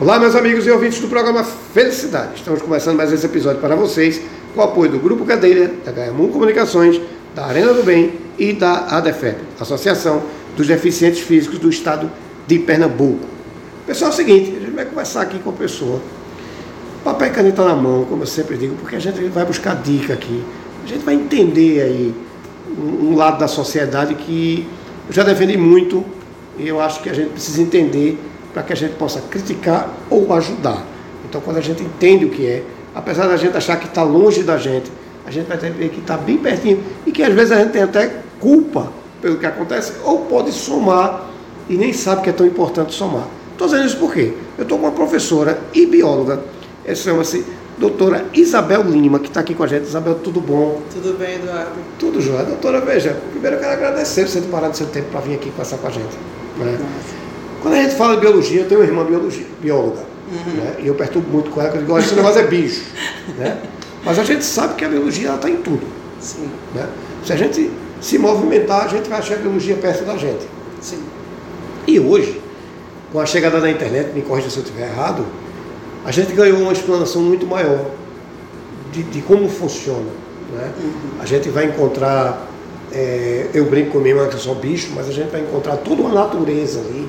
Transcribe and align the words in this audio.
Olá, 0.00 0.16
meus 0.16 0.36
amigos 0.36 0.64
e 0.64 0.70
ouvintes 0.70 1.00
do 1.00 1.08
programa 1.08 1.42
Felicidade. 1.42 2.36
Estamos 2.36 2.62
começando 2.62 2.96
mais 2.96 3.12
esse 3.12 3.26
episódio 3.26 3.60
para 3.60 3.74
vocês 3.74 4.20
com 4.54 4.60
o 4.60 4.62
apoio 4.62 4.92
do 4.92 5.00
Grupo 5.00 5.24
Cadeira, 5.24 5.72
da 5.84 5.90
Gaiamun 5.90 6.28
Comunicações, 6.28 7.00
da 7.34 7.44
Arena 7.46 7.74
do 7.74 7.82
Bem 7.82 8.12
e 8.38 8.52
da 8.52 8.96
ADEFEP, 8.96 9.40
Associação 9.58 10.22
dos 10.56 10.68
Deficientes 10.68 11.18
Físicos 11.22 11.58
do 11.58 11.68
Estado 11.68 12.08
de 12.46 12.60
Pernambuco. 12.60 13.26
Pessoal, 13.88 14.12
é 14.12 14.14
o 14.14 14.16
seguinte, 14.16 14.54
a 14.56 14.60
gente 14.60 14.70
vai 14.70 14.84
conversar 14.84 15.22
aqui 15.22 15.40
com 15.40 15.50
a 15.50 15.54
pessoa, 15.54 16.00
papel 17.02 17.26
e 17.26 17.30
caneta 17.32 17.64
na 17.64 17.74
mão, 17.74 18.04
como 18.04 18.22
eu 18.22 18.26
sempre 18.28 18.56
digo, 18.56 18.76
porque 18.76 18.94
a 18.94 19.00
gente 19.00 19.18
vai 19.30 19.44
buscar 19.44 19.74
dica 19.82 20.12
aqui. 20.12 20.44
A 20.84 20.86
gente 20.86 21.04
vai 21.04 21.16
entender 21.16 21.82
aí 21.82 22.14
um 22.80 23.16
lado 23.16 23.40
da 23.40 23.48
sociedade 23.48 24.14
que 24.14 24.64
eu 25.08 25.12
já 25.12 25.24
defendi 25.24 25.56
muito 25.56 26.04
e 26.56 26.68
eu 26.68 26.80
acho 26.80 27.02
que 27.02 27.10
a 27.10 27.12
gente 27.12 27.30
precisa 27.30 27.60
entender 27.60 28.16
para 28.52 28.62
que 28.62 28.72
a 28.72 28.76
gente 28.76 28.94
possa 28.94 29.20
criticar 29.30 29.92
ou 30.10 30.32
ajudar. 30.34 30.84
Então, 31.28 31.40
quando 31.40 31.58
a 31.58 31.60
gente 31.60 31.82
entende 31.82 32.24
o 32.24 32.30
que 32.30 32.46
é, 32.46 32.64
apesar 32.94 33.26
da 33.26 33.36
gente 33.36 33.56
achar 33.56 33.78
que 33.78 33.86
está 33.86 34.02
longe 34.02 34.42
da 34.42 34.56
gente, 34.56 34.90
a 35.26 35.30
gente 35.30 35.46
vai 35.46 35.58
ter 35.58 35.72
que 35.72 36.00
está 36.00 36.16
bem 36.16 36.38
pertinho 36.38 36.82
e 37.06 37.12
que 37.12 37.22
às 37.22 37.34
vezes 37.34 37.52
a 37.52 37.58
gente 37.58 37.72
tem 37.72 37.82
até 37.82 38.22
culpa 38.40 38.90
pelo 39.20 39.36
que 39.36 39.44
acontece 39.44 39.92
ou 40.04 40.20
pode 40.20 40.52
somar 40.52 41.28
e 41.68 41.76
nem 41.76 41.92
sabe 41.92 42.22
que 42.22 42.30
é 42.30 42.32
tão 42.32 42.46
importante 42.46 42.94
somar. 42.94 43.26
Estou 43.52 43.66
dizendo 43.66 43.86
isso 43.86 43.98
por 43.98 44.12
quê? 44.12 44.32
Eu 44.56 44.62
estou 44.62 44.78
com 44.78 44.86
uma 44.86 44.92
professora 44.92 45.58
e 45.74 45.84
bióloga, 45.84 46.40
ela 46.84 46.94
chama-se 46.94 47.44
doutora 47.76 48.26
Isabel 48.32 48.82
Lima, 48.82 49.18
que 49.18 49.28
está 49.28 49.40
aqui 49.40 49.54
com 49.54 49.64
a 49.64 49.66
gente. 49.66 49.84
Isabel, 49.84 50.16
tudo 50.16 50.40
bom? 50.40 50.80
Tudo 50.92 51.18
bem, 51.18 51.36
Eduardo? 51.36 51.72
Tudo 51.98 52.20
jóia. 52.20 52.44
Doutora, 52.44 52.80
veja, 52.80 53.16
primeiro 53.30 53.56
eu 53.56 53.60
quero 53.60 53.72
agradecer 53.72 54.26
você 54.26 54.40
ter 54.40 54.48
parado 54.48 54.76
seu 54.76 54.86
tempo 54.86 55.08
para 55.10 55.20
vir 55.20 55.34
aqui 55.34 55.50
conversar 55.50 55.78
com 55.78 55.88
a 55.88 55.90
gente. 55.90 56.16
Né? 56.58 56.78
Quando 57.60 57.74
a 57.74 57.82
gente 57.82 57.96
fala 57.96 58.14
de 58.14 58.20
biologia, 58.20 58.60
eu 58.62 58.68
tenho 58.68 58.80
uma 58.80 58.86
irmã 58.86 59.04
biologia, 59.04 59.46
bióloga, 59.60 60.02
uhum. 60.30 60.52
né? 60.52 60.76
e 60.80 60.86
eu 60.86 60.94
perturbo 60.94 61.28
muito 61.30 61.50
com 61.50 61.60
ela, 61.60 61.70
porque 61.70 61.82
eu 61.82 61.86
digo, 61.86 61.98
esse 61.98 62.14
negócio 62.14 62.40
é 62.40 62.46
bicho. 62.46 62.84
né? 63.36 63.60
Mas 64.04 64.18
a 64.18 64.24
gente 64.24 64.44
sabe 64.44 64.74
que 64.74 64.84
a 64.84 64.88
biologia 64.88 65.34
está 65.34 65.50
em 65.50 65.56
tudo. 65.56 65.86
Sim. 66.20 66.48
Né? 66.74 66.88
Se 67.24 67.32
a 67.32 67.36
gente 67.36 67.70
se 68.00 68.18
movimentar, 68.18 68.84
a 68.84 68.88
gente 68.88 69.08
vai 69.08 69.18
achar 69.18 69.34
a 69.34 69.38
biologia 69.38 69.76
perto 69.76 70.04
da 70.04 70.16
gente. 70.16 70.46
Sim. 70.80 71.02
E 71.86 71.98
hoje, 71.98 72.40
com 73.12 73.20
a 73.20 73.26
chegada 73.26 73.60
da 73.60 73.70
internet, 73.70 74.12
me 74.14 74.22
corrija 74.22 74.50
se 74.50 74.58
eu 74.58 74.62
estiver 74.62 74.88
errado, 74.88 75.26
a 76.04 76.12
gente 76.12 76.32
ganhou 76.32 76.60
uma 76.60 76.72
explanação 76.72 77.20
muito 77.22 77.46
maior 77.46 77.86
de, 78.92 79.02
de 79.02 79.20
como 79.22 79.48
funciona. 79.48 80.10
Né? 80.52 80.72
Uhum. 80.80 81.20
A 81.20 81.26
gente 81.26 81.48
vai 81.48 81.66
encontrar, 81.66 82.46
é, 82.92 83.48
eu 83.52 83.64
brinco 83.64 83.90
comigo 83.92 84.26
que 84.28 84.34
eu 84.34 84.38
sou 84.38 84.54
bicho, 84.54 84.90
mas 84.94 85.08
a 85.08 85.12
gente 85.12 85.30
vai 85.30 85.40
encontrar 85.40 85.76
toda 85.78 86.02
uma 86.02 86.14
natureza 86.14 86.80
ali 86.80 87.08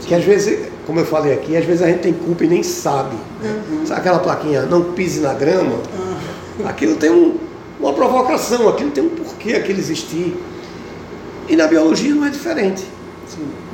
que 0.00 0.14
às 0.14 0.24
vezes, 0.24 0.68
como 0.86 1.00
eu 1.00 1.06
falei 1.06 1.32
aqui, 1.32 1.56
às 1.56 1.64
vezes 1.64 1.82
a 1.82 1.86
gente 1.86 2.00
tem 2.00 2.12
culpa 2.12 2.44
e 2.44 2.48
nem 2.48 2.62
sabe. 2.62 3.16
Né? 3.42 3.62
Uhum. 3.70 3.86
Sabe 3.86 4.00
aquela 4.00 4.18
plaquinha, 4.18 4.62
não 4.62 4.92
pise 4.92 5.20
na 5.20 5.34
grama? 5.34 5.74
Uhum. 5.74 6.68
Aquilo 6.68 6.96
tem 6.96 7.10
um, 7.10 7.36
uma 7.80 7.92
provocação, 7.92 8.68
aquilo 8.68 8.90
tem 8.90 9.04
um 9.04 9.08
porquê 9.08 9.54
aquilo 9.54 9.78
existir. 9.78 10.36
E 11.48 11.56
na 11.56 11.66
biologia 11.66 12.14
não 12.14 12.26
é 12.26 12.30
diferente. 12.30 12.84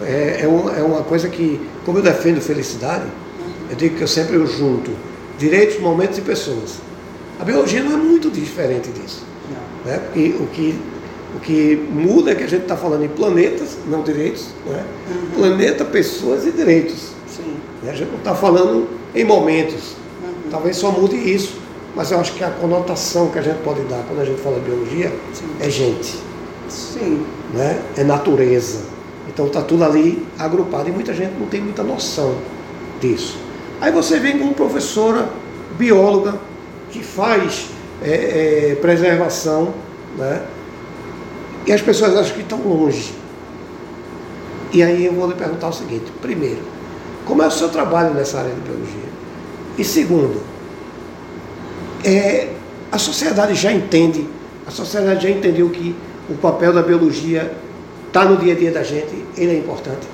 É, 0.03 0.41
é, 0.43 0.49
uma, 0.49 0.73
é 0.73 0.83
uma 0.83 1.03
coisa 1.03 1.29
que, 1.29 1.61
como 1.85 1.99
eu 1.99 2.03
defendo 2.03 2.41
felicidade, 2.41 3.05
eu 3.71 3.77
digo 3.77 3.97
que 3.97 4.03
eu 4.03 4.09
sempre 4.09 4.37
eu 4.37 4.47
junto 4.47 4.91
direitos, 5.39 5.81
momentos 5.81 6.19
e 6.19 6.21
pessoas. 6.21 6.77
A 7.41 7.45
biologia 7.45 7.83
não 7.83 7.95
é 7.95 7.97
muito 7.97 8.31
diferente 8.31 8.91
disso. 8.91 9.25
Né? 9.85 9.99
Porque 9.99 10.35
o 10.39 10.47
que 10.47 10.79
o 11.37 11.41
que 11.41 11.77
muda 11.91 12.33
é 12.33 12.35
que 12.35 12.43
a 12.43 12.47
gente 12.47 12.63
está 12.63 12.77
falando 12.77 13.05
em 13.05 13.09
planetas, 13.09 13.79
não 13.87 14.03
direitos, 14.03 14.49
né? 14.67 14.85
Uhum. 15.11 15.41
planeta, 15.41 15.85
pessoas 15.85 16.47
e 16.47 16.51
direitos. 16.51 17.13
Sim. 17.27 17.57
A 17.89 17.93
gente 17.95 18.11
não 18.11 18.19
está 18.19 18.35
falando 18.35 18.89
em 19.15 19.25
momentos. 19.25 19.97
Uhum. 20.23 20.51
Talvez 20.51 20.77
só 20.77 20.91
mude 20.91 21.17
isso. 21.17 21.61
Mas 21.95 22.11
eu 22.11 22.19
acho 22.19 22.33
que 22.33 22.43
a 22.43 22.51
conotação 22.51 23.29
que 23.29 23.39
a 23.39 23.43
gente 23.43 23.59
pode 23.63 23.83
dar 23.83 24.03
quando 24.09 24.21
a 24.21 24.25
gente 24.25 24.41
fala 24.41 24.59
de 24.59 24.65
biologia 24.65 25.13
Sim. 25.33 25.45
é 25.61 25.71
gente. 25.71 26.19
Sim. 26.69 27.27
Né? 27.53 27.81
É 27.97 28.05
natureza. 28.05 28.81
Então 29.29 29.47
está 29.47 29.63
tudo 29.63 29.85
ali 29.85 30.27
agrupado 30.39 30.89
e 30.89 30.93
muita 30.93 31.13
gente 31.15 31.33
não 31.39 31.47
tem 31.47 31.61
muita 31.61 31.83
noção 31.83 32.35
disso. 33.01 33.37
Aí 33.81 33.91
você 33.93 34.19
vem 34.19 34.39
com 34.39 34.45
uma 34.45 34.55
professora 34.55 35.29
bióloga 35.79 36.39
que 36.91 37.03
faz 37.03 37.69
é, 38.03 38.73
é, 38.73 38.75
preservação, 38.77 39.75
né? 40.17 40.43
E 41.67 41.73
as 41.73 41.81
pessoas 41.81 42.17
acham 42.17 42.35
que 42.35 42.43
estão 42.43 42.59
longe. 42.59 43.15
E 44.73 44.83
aí 44.83 45.05
eu 45.05 45.13
vou 45.13 45.29
lhe 45.29 45.35
perguntar 45.35 45.69
o 45.69 45.73
seguinte: 45.73 46.11
primeiro, 46.21 46.61
como 47.27 47.43
é 47.43 47.47
o 47.47 47.51
seu 47.51 47.69
trabalho 47.69 48.15
nessa 48.15 48.39
área 48.39 48.51
de 48.51 48.61
biologia? 48.61 49.13
E 49.79 49.85
segundo, 49.85 50.43
é, 52.05 52.49
a 52.91 52.99
sociedade 52.99 53.55
já 53.55 53.73
entende, 53.73 54.27
a 54.67 54.71
sociedade 54.71 55.23
já 55.23 55.31
entendeu 55.31 55.71
que 55.71 55.95
o 56.29 56.35
papel 56.35 56.73
da 56.73 56.83
biologia 56.83 57.55
está 58.09 58.25
no 58.25 58.37
dia 58.37 58.53
a 58.53 58.57
dia 58.57 58.71
da 58.71 58.83
gente, 58.83 59.25
ele 59.37 59.53
é 59.53 59.59
importante? 59.59 60.07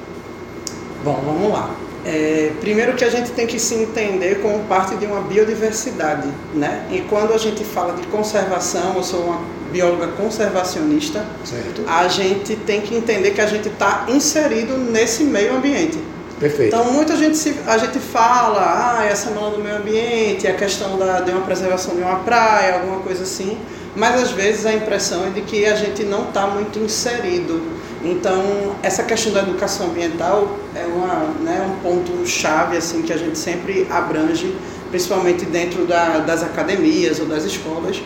Bom, 1.05 1.21
vamos 1.25 1.53
lá. 1.53 1.71
É, 2.05 2.53
primeiro 2.61 2.95
que 2.95 3.05
a 3.05 3.11
gente 3.11 3.33
tem 3.33 3.47
que 3.47 3.59
se 3.59 3.75
entender 3.75 4.41
como 4.41 4.61
parte 4.65 4.97
de 4.97 5.07
uma 5.07 5.21
biodiversidade, 5.21 6.29
né? 6.55 6.87
E 6.91 7.01
quando 7.03 7.35
a 7.35 7.39
gente 7.39 7.65
fala 7.65 7.95
de 7.95 8.07
conservação, 8.07 8.95
eu 8.97 9.03
sou 9.03 9.25
uma 9.25 9.41
bióloga 9.71 10.09
conservacionista, 10.09 11.25
certo. 11.45 11.83
a 11.87 12.09
gente 12.09 12.57
tem 12.57 12.81
que 12.81 12.95
entender 12.95 13.33
que 13.33 13.41
a 13.41 13.47
gente 13.47 13.69
está 13.69 14.07
inserido 14.09 14.77
nesse 14.77 15.25
meio 15.25 15.57
ambiente. 15.57 15.99
Perfeito. 16.39 16.75
Então, 16.75 16.93
muita 16.93 17.17
gente 17.17 17.37
se, 17.37 17.57
a 17.67 17.77
gente 17.79 17.99
fala, 17.99 18.99
ah, 18.99 19.05
é 19.05 19.13
a 19.13 19.17
semana 19.17 19.51
do 19.51 19.59
meio 19.59 19.77
ambiente, 19.77 20.47
a 20.47 20.55
questão 20.55 20.97
da, 20.97 21.21
de 21.21 21.33
uma 21.33 21.41
preservação 21.41 21.97
de 21.97 22.03
uma 22.03 22.21
praia, 22.21 22.75
alguma 22.75 23.01
coisa 23.01 23.25
assim, 23.25 23.59
mas 23.97 24.23
às 24.23 24.31
vezes 24.31 24.65
a 24.65 24.73
impressão 24.73 25.27
é 25.27 25.31
de 25.31 25.43
que 25.43 25.67
a 25.67 25.75
gente 25.75 26.05
não 26.05 26.29
está 26.29 26.47
muito 26.47 26.79
inserido. 26.79 27.61
Então, 28.05 28.77
essa 28.81 29.03
questão 29.03 29.33
da 29.33 29.41
educação 29.41 29.89
ambiental 29.89 30.57
é 30.77 30.87
uma, 30.87 31.25
né, 31.41 31.69
um 31.69 31.83
ponto 31.83 32.25
chave 32.25 32.77
assim 32.77 33.03
que 33.03 33.13
a 33.13 33.17
gente 33.17 33.37
sempre 33.37 33.89
abrange, 33.91 34.55
principalmente 34.91 35.45
dentro 35.45 35.85
da, 35.85 36.19
das 36.19 36.45
academias 36.45 37.19
ou 37.19 37.27
das 37.27 37.43
escolas 37.43 38.01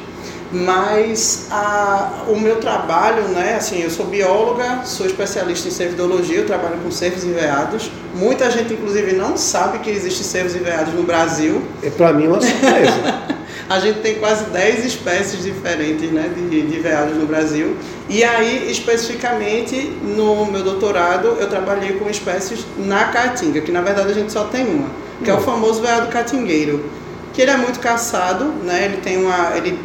mas 0.53 1.47
a, 1.51 2.25
o 2.29 2.39
meu 2.39 2.57
trabalho, 2.57 3.29
né, 3.29 3.57
assim, 3.57 3.83
eu 3.83 3.91
sou 3.91 4.05
bióloga, 4.07 4.83
sou 4.85 5.07
especialista 5.07 5.69
em 5.69 5.71
cervidologia, 5.71 6.39
eu 6.39 6.47
trabalho 6.47 6.77
com 6.83 6.91
cervos 6.91 7.25
e 7.25 7.29
veados. 7.29 7.91
Muita 8.15 8.51
gente, 8.51 8.75
inclusive, 8.75 9.15
não 9.15 9.37
sabe 9.37 9.79
que 9.79 9.91
existe 9.91 10.23
cervos 10.23 10.55
e 10.55 10.59
veados 10.59 10.93
no 10.93 11.05
Brasil. 11.05 11.63
É 11.83 11.89
para 11.89 12.13
mim 12.13 12.27
uma 12.27 12.41
surpresa. 12.41 12.93
a 13.69 13.81
gente 13.81 14.01
tem 14.01 14.17
quase 14.17 14.45
10 14.51 14.85
espécies 14.85 15.43
diferentes 15.43 16.13
né, 16.13 16.31
de, 16.35 16.63
de 16.63 16.79
veados 16.81 17.17
no 17.17 17.25
Brasil. 17.25 17.75
E 18.09 18.23
aí, 18.23 18.71
especificamente, 18.71 19.91
no 20.03 20.45
meu 20.45 20.63
doutorado, 20.63 21.39
eu 21.41 21.49
trabalhei 21.49 21.95
com 21.95 22.11
espécies 22.11 22.67
na 22.77 23.05
caatinga, 23.05 23.63
que 23.63 23.73
na 23.73 23.81
verdade 23.81 24.11
a 24.11 24.15
gente 24.15 24.31
só 24.31 24.45
tem 24.45 24.67
uma, 24.67 24.89
que 25.25 25.31
é 25.31 25.35
o 25.35 25.39
hum. 25.39 25.41
famoso 25.41 25.81
veado 25.81 26.09
caatingueiro. 26.09 26.85
Que 27.33 27.41
ele 27.41 27.51
é 27.51 27.57
muito 27.57 27.81
caçado, 27.81 28.45
né? 28.45 28.85
Ele 28.85 28.99
tem 28.99 29.17
uma. 29.17 29.57
Ele 29.57 29.79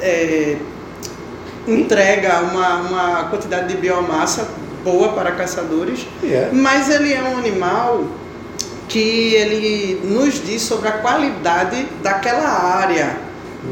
é, 0.00 0.56
entrega 1.66 2.40
uma, 2.40 2.76
uma 2.76 3.24
quantidade 3.24 3.68
de 3.68 3.76
biomassa 3.76 4.48
boa 4.84 5.12
para 5.12 5.32
caçadores, 5.32 6.06
yeah. 6.22 6.50
mas 6.52 6.88
ele 6.88 7.12
é 7.12 7.22
um 7.22 7.36
animal 7.36 8.04
que 8.88 9.34
ele 9.34 10.00
nos 10.04 10.42
diz 10.42 10.62
sobre 10.62 10.88
a 10.88 10.92
qualidade 10.92 11.86
daquela 12.02 12.48
área 12.48 13.16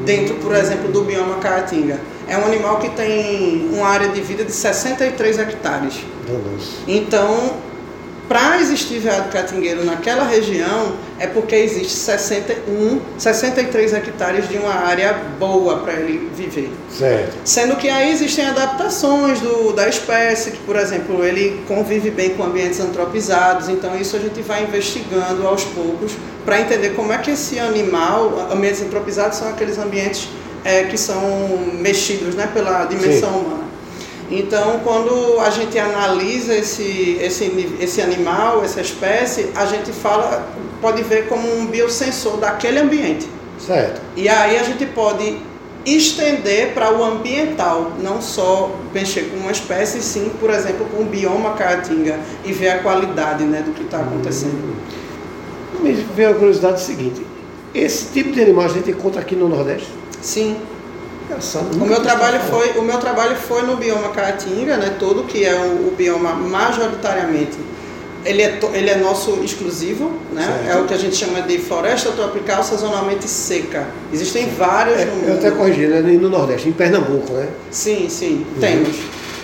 dentro, 0.05 0.35
por 0.37 0.53
uhum. 0.53 0.59
exemplo, 0.59 0.93
do 0.93 1.03
bioma 1.03 1.37
Caatinga. 1.37 2.01
É 2.29 2.37
um 2.37 2.45
animal 2.45 2.79
que 2.79 2.91
tem 2.91 3.71
uma 3.73 3.89
área 3.89 4.09
de 4.09 4.21
vida 4.21 4.45
de 4.45 4.53
63 4.53 5.39
hectares. 5.39 6.01
Então, 6.87 7.55
para 8.29 8.61
existir 8.61 8.99
veado 8.99 9.31
catingueiro 9.31 9.85
naquela 9.85 10.25
região 10.25 10.95
é 11.19 11.27
porque 11.27 11.55
existe 11.55 11.93
61, 11.93 13.01
63 13.19 13.93
hectares 13.95 14.49
de 14.49 14.59
uma 14.59 14.75
área 14.75 15.15
boa 15.39 15.79
para 15.79 15.95
ele 15.95 16.31
viver. 16.35 16.71
Certo. 16.91 17.37
Sendo 17.45 17.77
que 17.77 17.89
aí 17.89 18.11
existem 18.11 18.45
adaptações 18.47 19.41
do, 19.41 19.73
da 19.73 19.89
espécie, 19.89 20.51
que, 20.51 20.59
por 20.59 20.77
exemplo, 20.77 21.25
ele 21.25 21.63
convive 21.69 22.11
bem 22.11 22.31
com 22.31 22.45
ambientes 22.45 22.81
antropizados, 22.81 23.69
então 23.69 23.97
isso 23.97 24.17
a 24.17 24.19
gente 24.19 24.43
vai 24.43 24.65
investigando 24.65 25.47
aos 25.47 25.65
poucos 25.65 26.13
para 26.45 26.61
entender 26.61 26.91
como 26.91 27.13
é 27.13 27.19
que 27.19 27.31
esse 27.31 27.59
animal, 27.59 28.49
ambientes 28.53 28.83
antropizados 28.83 29.39
são 29.39 29.49
aqueles 29.49 29.79
ambientes 29.79 30.29
é, 30.65 30.85
que 30.85 30.99
são 30.99 31.21
mexidos 31.75 32.35
né, 32.35 32.49
pela 32.53 32.85
dimensão 32.87 33.33
Sim. 33.33 33.39
humana. 33.39 33.66
Então, 34.31 34.81
quando 34.83 35.39
a 35.41 35.51
gente 35.51 35.79
analisa 35.79 36.55
esse, 36.55 37.19
esse, 37.21 37.77
esse 37.81 38.03
animal, 38.03 38.65
essa 38.65 38.81
espécie, 38.81 39.51
a 39.55 39.67
gente 39.67 39.93
fala, 39.93 40.49
pode 40.81 41.03
ver 41.03 41.29
como 41.29 41.49
um 41.59 41.67
biosensor 41.67 42.37
daquele 42.39 42.81
ambiente. 42.81 43.29
Certo. 43.59 44.01
E 44.17 44.29
aí 44.29 44.59
a 44.59 44.63
gente 44.63 44.85
pode 44.87 45.39
estender 45.85 46.75
para 46.75 46.93
o 46.93 47.05
ambiental, 47.05 47.93
não 48.03 48.21
só 48.21 48.75
mexer 48.93 49.31
com 49.31 49.37
uma 49.37 49.53
espécie, 49.53 50.03
sim, 50.03 50.33
por 50.41 50.51
exemplo, 50.51 50.85
com 50.87 51.03
o 51.03 51.07
bioma 51.07 51.53
caatinga 51.53 52.19
e 52.45 52.53
ver 52.53 52.71
a 52.71 52.79
qualidade 52.81 53.45
né, 53.45 53.63
do 53.63 53.73
que 53.73 53.85
está 53.85 54.01
acontecendo. 54.01 54.53
Hum. 54.53 55.83
Me 55.83 55.93
veio 55.93 56.31
a 56.31 56.35
curiosidade 56.35 56.81
seguinte: 56.81 57.23
esse 57.73 58.13
tipo 58.13 58.33
de 58.33 58.43
animal 58.43 58.65
a 58.65 58.69
gente 58.69 58.91
encontra 58.91 59.21
aqui 59.21 59.37
no 59.37 59.49
Nordeste? 59.49 59.89
Sim. 60.21 60.57
O 61.81 61.85
meu 61.87 62.01
trabalho 62.03 62.41
foi, 62.41 62.71
o 62.79 62.83
meu 62.83 62.99
trabalho 62.99 63.37
foi 63.37 63.63
no 63.63 63.77
bioma 63.77 64.11
Caatinga, 64.11 64.77
né, 64.77 64.95
todo 64.99 65.25
que 65.25 65.45
é 65.45 65.55
o, 65.55 65.89
o 65.89 65.95
bioma 65.97 66.33
majoritariamente 66.35 67.57
ele 68.25 68.43
é, 68.43 68.49
to- 68.57 68.71
ele 68.75 68.91
é 68.91 68.97
nosso 68.97 69.39
exclusivo, 69.45 70.11
né? 70.33 70.43
Certo. 70.43 70.77
É 70.77 70.81
o 70.81 70.85
que 70.85 70.95
a 70.95 70.97
gente 70.97 71.15
chama 71.15 71.43
de 71.43 71.59
floresta 71.61 72.11
tropical 72.11 72.61
sazonalmente 72.65 73.29
seca. 73.29 73.87
Existem 74.13 74.49
vários 74.51 74.99
É, 74.99 75.05
no 75.05 75.13
eu 75.13 75.17
mundo. 75.19 75.39
até 75.39 75.51
corrigi, 75.53 75.87
né? 75.87 76.01
no 76.01 76.29
Nordeste, 76.29 76.69
em 76.69 76.73
Pernambuco, 76.73 77.33
né? 77.35 77.47
Sim, 77.71 78.09
sim, 78.09 78.45
Uhum. 78.55 78.61
temos. 78.61 78.97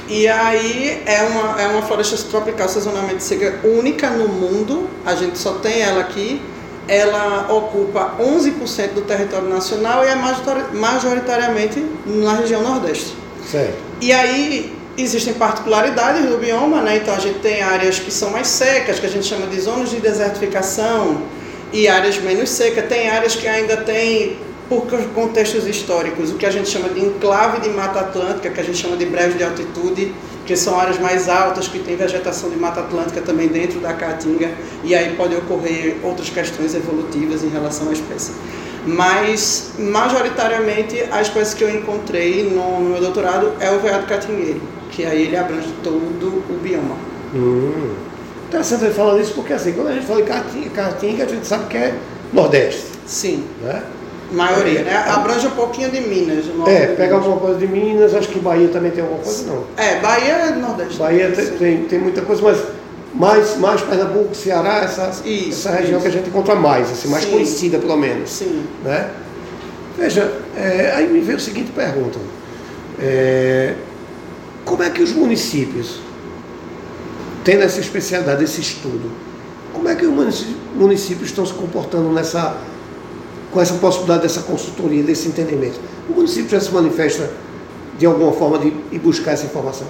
E 0.08 0.26
aí 0.26 1.00
é 1.06 1.23
uma, 1.23 1.62
é 1.62 1.67
uma 1.69 1.82
floresta 1.82 2.17
tropical 2.29 2.69
sazonalmente 2.69 3.23
seca 3.23 3.61
única 3.62 4.11
no 4.11 4.26
mundo, 4.26 4.88
a 5.06 5.14
gente 5.14 5.38
só 5.38 5.52
tem 5.52 5.81
ela 5.81 6.00
aqui. 6.00 6.43
Ela 6.88 7.46
ocupa 7.50 8.17
11% 8.20 8.94
do 8.94 9.02
território 9.02 9.49
nacional 9.49 10.05
e 10.05 10.08
é 10.08 10.14
majoritar- 10.14 10.75
majoritariamente 10.75 11.84
na 12.06 12.34
região 12.34 12.62
Nordeste. 12.62 13.14
Certo. 13.50 13.76
E 14.00 14.12
aí 14.12 14.76
existem 14.99 15.34
particularidades 15.34 16.26
do 16.29 16.38
bioma, 16.38 16.81
né? 16.81 16.96
Então 16.96 17.14
a 17.14 17.19
gente 17.19 17.38
tem 17.38 17.62
áreas 17.62 17.99
que 17.99 18.11
são 18.11 18.31
mais 18.31 18.49
secas, 18.49 18.99
que 18.99 19.06
a 19.06 19.08
gente 19.08 19.26
chama 19.26 19.46
de 19.46 19.61
zonas 19.61 19.90
de 19.90 20.00
desertificação, 20.00 21.23
e 21.73 21.88
áreas 21.88 22.19
menos 22.19 22.50
secas. 22.50 22.87
Tem 22.88 23.08
áreas 23.08 23.34
que 23.34 23.49
ainda 23.49 23.79
tem, 23.79 24.37
por 24.69 24.87
contextos 25.14 25.67
históricos, 25.67 26.31
o 26.31 26.34
que 26.34 26.44
a 26.44 26.50
gente 26.50 26.69
chama 26.69 26.88
de 26.88 27.00
enclave 27.00 27.61
de 27.61 27.70
Mata 27.70 28.00
Atlântica, 28.00 28.50
que 28.50 28.61
a 28.61 28.64
gente 28.64 28.76
chama 28.76 28.96
de 28.96 29.06
breve 29.06 29.38
de 29.38 29.44
altitude, 29.44 30.12
que 30.46 30.56
são 30.56 30.78
áreas 30.78 30.98
mais 30.98 31.28
altas, 31.28 31.68
que 31.68 31.78
tem 31.78 31.96
vegetação 31.96 32.50
de 32.50 32.56
Mata 32.56 32.80
Atlântica 32.80 33.20
também 33.20 33.48
dentro 33.48 33.80
da 33.80 33.92
Caatinga, 33.92 34.50
e 34.82 34.94
aí 34.94 35.14
pode 35.16 35.36
ocorrer 35.36 35.96
outras 36.02 36.28
questões 36.28 36.74
evolutivas 36.74 37.44
em 37.44 37.48
relação 37.48 37.88
à 37.88 37.92
espécie. 37.92 38.32
Mas, 38.84 39.72
majoritariamente, 39.78 41.04
a 41.10 41.22
espécie 41.22 41.54
que 41.54 41.62
eu 41.62 41.70
encontrei 41.70 42.50
no, 42.50 42.80
no 42.80 42.90
meu 42.90 43.00
doutorado 43.00 43.52
é 43.60 43.70
o 43.70 43.78
veado 43.78 44.06
catingueiro, 44.06 44.60
que 44.90 45.04
aí 45.04 45.22
ele 45.22 45.36
abrange 45.36 45.72
todo 45.84 46.42
o 46.50 46.58
bioma. 46.60 46.96
Hum. 47.32 47.94
Interessante 48.48 48.84
ele 48.84 48.92
falar 48.92 49.18
isso 49.20 49.32
porque 49.34 49.52
assim, 49.52 49.72
quando 49.72 49.88
a 49.88 49.92
gente 49.94 50.04
fala 50.04 50.20
em 50.20 50.24
Caatinga, 50.24 50.70
Caatinga, 50.70 51.24
a 51.24 51.28
gente 51.28 51.46
sabe 51.46 51.68
que 51.68 51.76
é 51.76 51.94
Nordeste, 52.32 52.86
Sim, 53.06 53.44
né? 53.62 53.82
Maioria, 54.32 54.82
né? 54.82 54.96
Abrange 55.08 55.46
um 55.46 55.50
pouquinho 55.50 55.90
de 55.90 56.00
Minas. 56.00 56.44
É, 56.67 56.87
pega 56.87 57.02
Minas. 57.02 57.12
alguma 57.12 57.37
coisa 57.37 57.58
de 57.58 57.67
Minas, 57.67 58.14
acho 58.14 58.29
que 58.29 58.38
Bahia 58.38 58.69
também 58.69 58.90
tem 58.90 59.02
alguma 59.02 59.20
coisa, 59.23 59.46
não. 59.46 59.64
É, 59.76 60.00
Bahia 60.00 60.32
é 60.32 60.50
Nordeste. 60.52 60.99
Bahia 60.99 61.31
tem, 61.31 61.46
tem, 61.46 61.84
tem 61.84 61.99
muita 61.99 62.23
coisa, 62.23 62.43
mas 62.43 62.58
mais, 63.14 63.58
mais 63.58 63.81
Pernambuco, 63.82 64.34
Ceará, 64.34 64.79
essa, 64.79 65.11
Isso, 65.25 65.69
essa 65.69 65.76
região 65.76 65.99
isso. 65.99 66.02
que 66.02 66.08
a 66.08 66.11
gente 66.19 66.29
encontra 66.29 66.55
mais, 66.55 66.90
assim, 66.90 67.08
mais 67.08 67.25
Sim. 67.25 67.31
conhecida 67.32 67.79
pelo 67.79 67.96
menos. 67.96 68.31
Sim. 68.31 68.64
Né? 68.82 69.11
Veja, 69.99 70.32
é, 70.56 70.93
aí 70.94 71.06
me 71.08 71.20
veio 71.20 71.37
a 71.37 71.40
seguinte 71.40 71.70
pergunta. 71.73 72.19
É, 72.99 73.75
como 74.64 74.82
é 74.82 74.90
que 74.90 75.02
os 75.02 75.12
municípios, 75.12 76.00
tendo 77.44 77.62
essa 77.62 77.81
especialidade, 77.81 78.43
esse 78.44 78.61
estudo, 78.61 79.11
como 79.73 79.88
é 79.88 79.94
que 79.94 80.06
os 80.06 80.46
municípios 80.75 81.29
estão 81.29 81.44
se 81.44 81.52
comportando 81.52 82.11
nessa, 82.11 82.56
com 83.52 83.60
essa 83.60 83.75
possibilidade 83.75 84.22
dessa 84.22 84.43
consultoria, 84.43 85.02
desse 85.02 85.28
entendimento? 85.28 85.78
O 86.08 86.14
município 86.14 86.50
já 86.50 86.60
se 86.60 86.72
manifesta 86.72 87.31
de 87.99 88.06
alguma 88.06 88.32
forma 88.32 88.58
de 88.58 88.69
ir 88.90 88.99
buscar 88.99 89.32
essa 89.32 89.44
informação? 89.44 89.87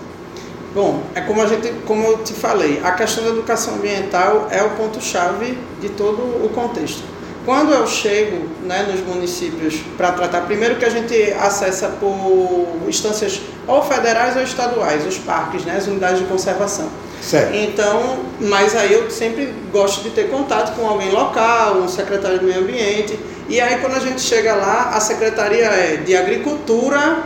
Bom, 0.74 1.02
é 1.14 1.20
como 1.20 1.40
a 1.42 1.46
gente, 1.46 1.70
como 1.86 2.02
eu 2.06 2.18
te 2.18 2.32
falei, 2.32 2.80
a 2.82 2.92
questão 2.92 3.24
da 3.24 3.30
educação 3.30 3.74
ambiental 3.74 4.48
é 4.50 4.62
o 4.62 4.70
ponto-chave 4.70 5.58
de 5.80 5.88
todo 5.90 6.22
o 6.44 6.50
contexto. 6.54 7.02
Quando 7.44 7.72
eu 7.72 7.86
chego 7.86 8.46
né, 8.64 8.86
nos 8.90 9.00
municípios 9.00 9.80
para 9.96 10.12
tratar, 10.12 10.42
primeiro 10.42 10.76
que 10.76 10.84
a 10.84 10.88
gente 10.88 11.14
acessa 11.32 11.88
por 11.88 12.66
instâncias 12.88 13.40
ou 13.66 13.82
federais 13.82 14.36
ou 14.36 14.42
estaduais, 14.42 15.06
os 15.06 15.18
parques, 15.18 15.64
né, 15.64 15.76
as 15.76 15.86
unidades 15.86 16.20
de 16.20 16.26
conservação. 16.26 16.88
Certo. 17.20 17.54
Então, 17.54 18.20
mas 18.40 18.74
aí 18.76 18.92
eu 18.92 19.10
sempre 19.10 19.52
gosto 19.72 20.02
de 20.02 20.10
ter 20.10 20.30
contato 20.30 20.74
com 20.76 20.86
alguém 20.86 21.10
local, 21.10 21.78
um 21.78 21.88
secretário 21.88 22.38
do 22.38 22.46
meio 22.46 22.60
ambiente. 22.60 23.18
E 23.48 23.60
aí 23.60 23.78
quando 23.78 23.96
a 23.96 24.00
gente 24.00 24.20
chega 24.20 24.54
lá, 24.54 24.92
a 24.94 25.00
secretaria 25.00 25.66
é 25.66 25.96
de 25.96 26.16
agricultura, 26.16 27.24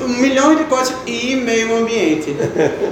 um 0.00 0.08
milhão 0.08 0.54
de 0.56 0.64
coisas 0.64 0.92
e 1.06 1.36
meio 1.36 1.76
ambiente. 1.76 2.34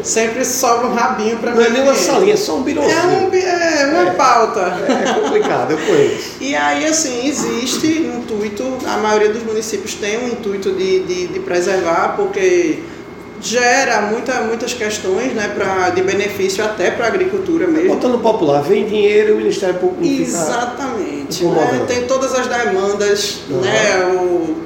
Sempre 0.03 0.45
sobra 0.45 0.87
um 0.87 0.95
rabinho 0.95 1.37
para 1.39 1.51
Não 1.53 1.61
é 1.61 1.65
meio 1.65 1.73
nem 1.73 1.83
uma 1.83 1.91
ambiente. 1.93 2.07
salinha, 2.07 2.35
é 2.35 2.37
só 2.37 2.57
um 2.57 2.61
É, 2.61 2.65
birôzinho. 2.65 3.27
um, 3.27 3.31
bi- 3.31 3.39
é 3.45 3.89
uma 3.93 4.11
É. 4.11 4.15
pauta. 4.15 4.61
É 4.61 5.13
complicado, 5.21 5.73
eu 5.73 5.79
conheço. 5.79 6.31
E 6.41 6.55
aí, 6.55 6.87
assim, 6.87 7.27
existe 7.27 7.87
um 8.09 8.19
intuito, 8.21 8.79
a 8.87 8.99
maioria 8.99 9.31
dos 9.31 9.43
municípios 9.43 9.95
tem 9.95 10.19
um 10.19 10.29
intuito 10.29 10.71
de, 10.73 11.01
de, 11.01 11.27
de 11.29 11.41
preservar, 11.41 12.15
porque 12.17 12.79
gera 13.43 14.03
muita, 14.03 14.41
muitas 14.43 14.73
questões 14.73 15.33
né, 15.35 15.51
pra, 15.55 15.91
de 15.91 16.01
benefício 16.03 16.65
até 16.65 16.91
para 16.93 17.07
a 17.07 17.09
agricultura 17.09 17.67
mesmo. 17.67 17.95
Botando 17.95 18.19
popular, 18.21 18.63
vem 18.63 18.87
dinheiro 18.87 19.31
e 19.31 19.33
o 19.33 19.37
Ministério 19.37 19.75
Público 19.77 20.23
Exatamente. 20.23 21.45
né? 21.45 21.85
Tem 21.89 22.07
todas 22.07 22.33
as 22.35 22.47
demandas 22.47 23.41
Uhum. 23.51 23.61
né, 23.61 24.05
o- 24.15 24.57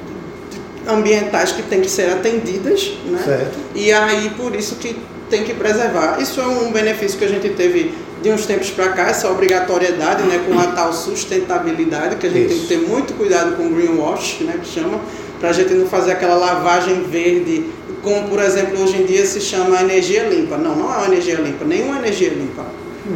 ambientais 0.87 1.51
que 1.51 1.63
têm 1.63 1.81
que 1.81 1.89
ser 1.89 2.09
atendidas. 2.11 2.91
Né? 3.05 3.19
Certo. 3.25 3.57
E 3.75 3.91
aí, 3.91 4.31
por 4.37 4.55
isso 4.55 4.75
que 4.75 4.95
tem 5.29 5.43
que 5.43 5.53
preservar. 5.53 6.17
Isso 6.21 6.39
é 6.39 6.45
um 6.45 6.71
benefício 6.71 7.17
que 7.17 7.25
a 7.25 7.27
gente 7.27 7.49
teve 7.49 7.93
de 8.21 8.29
uns 8.31 8.45
tempos 8.45 8.69
para 8.69 8.89
cá, 8.89 9.09
essa 9.09 9.29
obrigatoriedade 9.29 10.23
né, 10.23 10.39
com 10.47 10.57
a 10.59 10.67
tal 10.67 10.93
sustentabilidade, 10.93 12.15
que 12.15 12.25
a 12.27 12.29
gente 12.29 12.53
Isso. 12.53 12.67
tem 12.67 12.79
que 12.79 12.85
ter 12.85 12.89
muito 12.89 13.13
cuidado 13.13 13.55
com 13.57 13.67
o 13.67 13.69
greenwash, 13.69 14.37
né, 14.41 14.59
que 14.61 14.67
chama, 14.67 14.99
para 15.39 15.49
a 15.49 15.53
gente 15.53 15.73
não 15.73 15.85
fazer 15.87 16.13
aquela 16.13 16.35
lavagem 16.35 17.03
verde, 17.03 17.65
como 18.07 18.29
por 18.29 18.39
exemplo 18.39 18.81
hoje 18.81 19.01
em 19.01 19.05
dia 19.05 19.25
se 19.25 19.41
chama 19.41 19.81
energia 19.81 20.23
limpa. 20.23 20.55
Não, 20.55 20.75
não 20.75 20.93
é 20.93 20.97
uma 20.97 21.07
energia 21.07 21.35
limpa, 21.35 21.65
nenhuma 21.65 21.97
energia 21.97 22.29
limpa. 22.29 22.65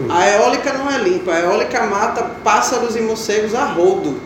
A 0.10 0.30
eólica 0.30 0.74
não 0.74 0.90
é 0.90 0.98
limpa, 0.98 1.32
a 1.32 1.40
eólica 1.40 1.86
mata 1.86 2.24
pássaros 2.44 2.96
e 2.96 3.02
morcegos 3.02 3.56
a 3.56 3.66
rodo. 3.66 4.18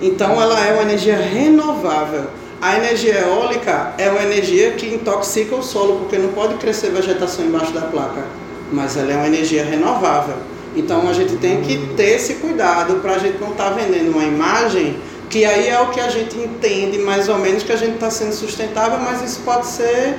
Então 0.00 0.40
ela 0.40 0.58
é 0.66 0.72
uma 0.72 0.82
energia 0.82 1.16
renovável. 1.16 2.24
A 2.60 2.76
energia 2.76 3.20
eólica 3.20 3.92
é 3.98 4.08
uma 4.08 4.22
energia 4.22 4.72
que 4.72 4.86
intoxica 4.86 5.54
o 5.56 5.62
solo, 5.62 5.98
porque 6.00 6.16
não 6.16 6.28
pode 6.32 6.54
crescer 6.54 6.90
vegetação 6.90 7.44
embaixo 7.44 7.72
da 7.72 7.82
placa. 7.82 8.24
Mas 8.70 8.96
ela 8.96 9.12
é 9.12 9.16
uma 9.16 9.26
energia 9.26 9.64
renovável. 9.64 10.36
Então 10.74 11.08
a 11.08 11.12
gente 11.12 11.36
tem 11.36 11.60
que 11.60 11.76
ter 11.96 12.14
esse 12.14 12.34
cuidado 12.34 12.96
para 13.00 13.14
a 13.14 13.18
gente 13.18 13.38
não 13.38 13.50
estar 13.50 13.70
vendendo 13.70 14.10
uma 14.10 14.24
imagem 14.24 14.96
que 15.32 15.46
aí 15.46 15.66
é 15.66 15.80
o 15.80 15.88
que 15.88 15.98
a 15.98 16.10
gente 16.10 16.36
entende 16.36 16.98
mais 16.98 17.26
ou 17.26 17.38
menos 17.38 17.62
que 17.62 17.72
a 17.72 17.76
gente 17.76 17.94
está 17.94 18.10
sendo 18.10 18.34
sustentável, 18.34 18.98
mas 18.98 19.22
isso 19.22 19.40
pode 19.40 19.66
ser 19.66 20.18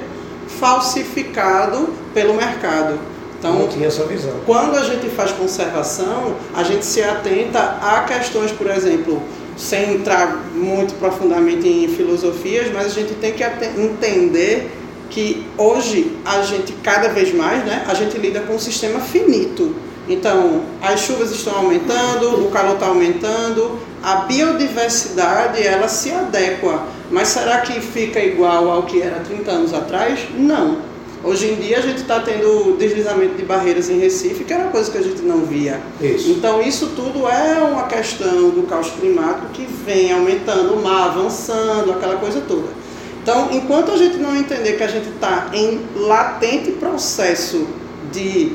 falsificado 0.60 1.90
pelo 2.16 2.34
mercado. 2.34 2.98
Então, 3.38 3.54
não 3.54 3.68
tinha 3.68 3.88
essa 3.88 4.06
visão. 4.06 4.34
quando 4.44 4.76
a 4.76 4.84
gente 4.84 5.08
faz 5.10 5.32
conservação, 5.32 6.36
a 6.56 6.64
gente 6.64 6.84
se 6.84 7.04
atenta 7.04 7.60
a 7.60 8.06
questões, 8.08 8.52
por 8.52 8.68
exemplo, 8.68 9.22
sem 9.56 9.96
entrar 9.96 10.36
muito 10.56 10.96
profundamente 10.96 11.68
em 11.68 11.88
filosofias, 11.90 12.74
mas 12.74 12.88
a 12.88 12.90
gente 12.90 13.14
tem 13.14 13.34
que 13.34 13.44
entender 13.44 14.72
que 15.12 15.46
hoje 15.60 16.18
a 16.26 16.42
gente 16.42 16.74
cada 16.82 17.10
vez 17.10 17.32
mais, 17.36 17.64
né, 17.64 17.86
a 17.88 17.94
gente 17.94 18.18
lida 18.18 18.40
com 18.40 18.56
um 18.56 18.60
sistema 18.60 19.00
finito. 19.00 19.76
Então, 20.10 20.64
as 20.82 21.02
chuvas 21.02 21.32
estão 21.32 21.56
aumentando, 21.56 22.48
o 22.48 22.50
calor 22.50 22.74
está 22.74 22.88
aumentando, 22.88 23.80
a 24.04 24.18
biodiversidade 24.26 25.66
ela 25.66 25.88
se 25.88 26.12
adequa. 26.12 26.84
Mas 27.10 27.30
será 27.30 27.62
que 27.62 27.80
fica 27.80 28.20
igual 28.20 28.70
ao 28.70 28.84
que 28.84 29.02
era 29.02 29.22
30 29.22 29.50
anos 29.50 29.74
atrás? 29.74 30.20
Não. 30.38 30.78
Hoje 31.24 31.52
em 31.52 31.56
dia 31.56 31.78
a 31.78 31.82
gente 31.82 32.02
está 32.02 32.20
tendo 32.20 32.76
deslizamento 32.78 33.36
de 33.36 33.46
barreiras 33.46 33.90
em 33.90 33.98
Recife, 33.98 34.44
que 34.44 34.52
era 34.52 34.66
coisa 34.66 34.92
que 34.92 34.98
a 34.98 35.02
gente 35.02 35.22
não 35.22 35.46
via. 35.46 35.80
Isso. 36.02 36.32
Então 36.32 36.62
isso 36.62 36.88
tudo 36.88 37.30
é 37.30 37.64
uma 37.64 37.84
questão 37.84 38.50
do 38.50 38.64
caos 38.64 38.92
climático 38.92 39.48
que 39.54 39.66
vem 39.86 40.12
aumentando, 40.12 40.74
o 40.74 40.84
mar 40.84 41.12
avançando, 41.12 41.94
aquela 41.94 42.18
coisa 42.18 42.42
toda. 42.42 42.84
Então, 43.22 43.48
enquanto 43.54 43.90
a 43.90 43.96
gente 43.96 44.18
não 44.18 44.36
entender 44.36 44.74
que 44.74 44.84
a 44.84 44.88
gente 44.88 45.08
está 45.08 45.50
em 45.54 45.80
latente 45.96 46.72
processo 46.72 47.66
de 48.12 48.52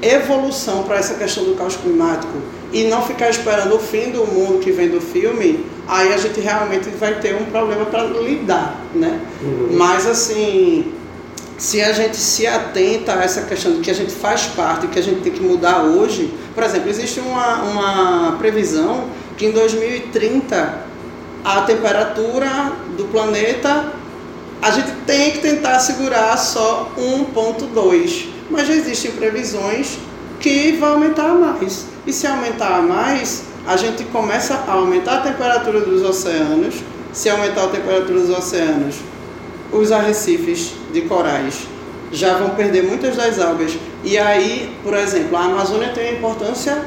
evolução 0.00 0.84
para 0.84 0.96
essa 0.96 1.14
questão 1.14 1.44
do 1.44 1.54
caos 1.54 1.76
climático 1.76 2.32
e 2.72 2.84
não 2.84 3.02
ficar 3.02 3.30
esperando 3.30 3.74
o 3.74 3.78
fim 3.78 4.10
do 4.10 4.26
mundo 4.26 4.58
que 4.58 4.70
vem 4.70 4.88
do 4.88 5.00
filme, 5.00 5.64
aí 5.86 6.12
a 6.12 6.16
gente 6.16 6.40
realmente 6.40 6.88
vai 6.90 7.20
ter 7.20 7.34
um 7.34 7.44
problema 7.46 7.86
para 7.86 8.04
lidar, 8.04 8.80
né? 8.94 9.20
Mas 9.72 10.06
assim, 10.06 10.92
se 11.56 11.80
a 11.80 11.92
gente 11.92 12.16
se 12.16 12.46
atenta 12.46 13.14
a 13.14 13.22
essa 13.22 13.42
questão 13.42 13.72
de 13.74 13.80
que 13.80 13.90
a 13.90 13.94
gente 13.94 14.12
faz 14.12 14.46
parte, 14.46 14.88
que 14.88 14.98
a 14.98 15.02
gente 15.02 15.20
tem 15.20 15.32
que 15.32 15.42
mudar 15.42 15.82
hoje, 15.82 16.32
por 16.54 16.62
exemplo, 16.62 16.90
existe 16.90 17.20
uma, 17.20 17.62
uma 17.62 18.36
previsão 18.38 19.04
que 19.36 19.46
em 19.46 19.52
2030 19.52 20.86
a 21.44 21.60
temperatura 21.62 22.72
do 22.96 23.04
planeta 23.04 23.92
a 24.60 24.70
gente 24.70 24.90
tem 25.06 25.30
que 25.30 25.38
tentar 25.38 25.78
segurar 25.78 26.36
só 26.36 26.90
1.2, 26.98 28.26
mas 28.50 28.66
já 28.66 28.74
existem 28.74 29.12
previsões 29.12 29.98
que 30.40 30.72
vai 30.72 30.90
aumentar 30.90 31.34
mais. 31.34 31.86
E 32.06 32.12
se 32.12 32.26
aumentar 32.26 32.82
mais, 32.82 33.44
a 33.66 33.76
gente 33.76 34.04
começa 34.04 34.54
a 34.54 34.72
aumentar 34.72 35.18
a 35.18 35.20
temperatura 35.20 35.80
dos 35.80 36.02
oceanos. 36.02 36.76
Se 37.12 37.28
aumentar 37.28 37.64
a 37.64 37.68
temperatura 37.68 38.20
dos 38.20 38.30
oceanos, 38.30 38.96
os 39.72 39.90
arrecifes 39.90 40.72
de 40.92 41.02
corais 41.02 41.66
já 42.12 42.36
vão 42.36 42.50
perder 42.50 42.84
muitas 42.84 43.16
das 43.16 43.40
algas. 43.40 43.76
E 44.04 44.16
aí, 44.16 44.70
por 44.82 44.94
exemplo, 44.94 45.36
a 45.36 45.44
Amazônia 45.44 45.92
tem 45.94 46.10
uma 46.10 46.18
importância 46.18 46.82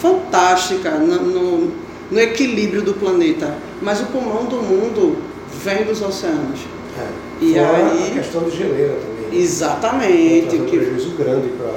fantástica 0.00 0.90
no, 0.90 1.22
no, 1.22 1.72
no 2.10 2.20
equilíbrio 2.20 2.82
do 2.82 2.94
planeta, 2.94 3.54
mas 3.80 4.00
o 4.00 4.06
pulmão 4.06 4.44
do 4.44 4.56
mundo 4.56 5.16
vem 5.64 5.84
dos 5.84 6.02
oceanos. 6.02 6.60
É. 6.98 7.28
E 7.40 7.54
Fora 7.54 7.76
aí, 7.76 8.10
a 8.10 8.14
questão 8.14 8.42
de 8.42 8.56
geleira 8.56 8.94
também. 8.94 9.30
Né? 9.30 9.42
Exatamente. 9.42 10.56
Um 10.56 10.64
prejuízo 10.66 11.10
grande 11.10 11.48
para 11.48 11.72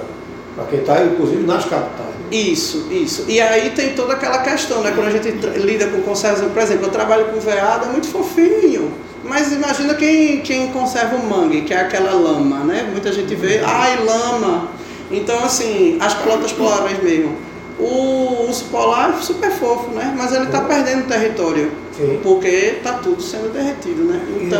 quem 0.69 0.79
está, 0.79 1.03
inclusive, 1.03 1.43
nas 1.43 1.65
capitais. 1.65 2.07
Né? 2.07 2.37
Isso, 2.37 2.87
isso. 2.91 3.25
E 3.27 3.41
aí 3.41 3.71
tem 3.71 3.93
toda 3.93 4.13
aquela 4.13 4.39
questão, 4.39 4.81
né? 4.81 4.91
Quando 4.95 5.07
a 5.07 5.11
gente 5.11 5.29
lida 5.57 5.87
com 5.87 6.01
conservação, 6.01 6.49
por 6.49 6.61
exemplo, 6.61 6.85
eu 6.85 6.91
trabalho 6.91 7.25
com 7.25 7.39
veado, 7.39 7.85
é 7.85 7.89
muito 7.89 8.07
fofinho. 8.07 8.91
Mas 9.23 9.51
imagina 9.51 9.93
quem, 9.93 10.41
quem 10.41 10.71
conserva 10.71 11.15
o 11.15 11.29
mangue, 11.29 11.61
que 11.61 11.73
é 11.73 11.79
aquela 11.79 12.11
lama, 12.11 12.59
né? 12.59 12.87
Muita 12.91 13.11
gente 13.11 13.35
vê, 13.35 13.61
ai, 13.63 14.03
lama. 14.03 14.69
Então, 15.11 15.43
assim, 15.43 15.97
as 15.99 16.13
calotas 16.13 16.51
polares 16.51 17.01
mesmo. 17.03 17.35
O 17.79 18.45
urso 18.47 18.65
polar 18.65 19.15
é 19.17 19.21
super 19.21 19.51
fofo, 19.51 19.91
né? 19.91 20.13
Mas 20.15 20.33
ele 20.33 20.45
está 20.45 20.61
perdendo 20.61 21.07
território. 21.07 21.71
Sim. 21.95 22.19
Porque 22.21 22.47
está 22.47 22.93
tudo 22.93 23.21
sendo 23.21 23.51
derretido, 23.51 24.03
né? 24.03 24.21
Então? 24.39 24.59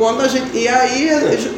Quando 0.00 0.22
a 0.22 0.28
gente 0.28 0.56
e 0.56 0.66
aí 0.66 1.10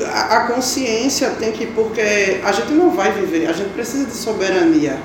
a, 0.05 0.37
a, 0.37 0.47
consciência 0.49 1.31
tem 1.39 1.53
que 1.53 1.65
porque 1.65 2.41
a 2.43 2.51
gente 2.51 2.73
não 2.73 2.91
vai 2.91 3.13
viver 3.13 3.47
a 3.47 3.53
gente 3.53 3.71
precisa 3.71 4.05
de 4.05 4.15
soberania. 4.15 4.99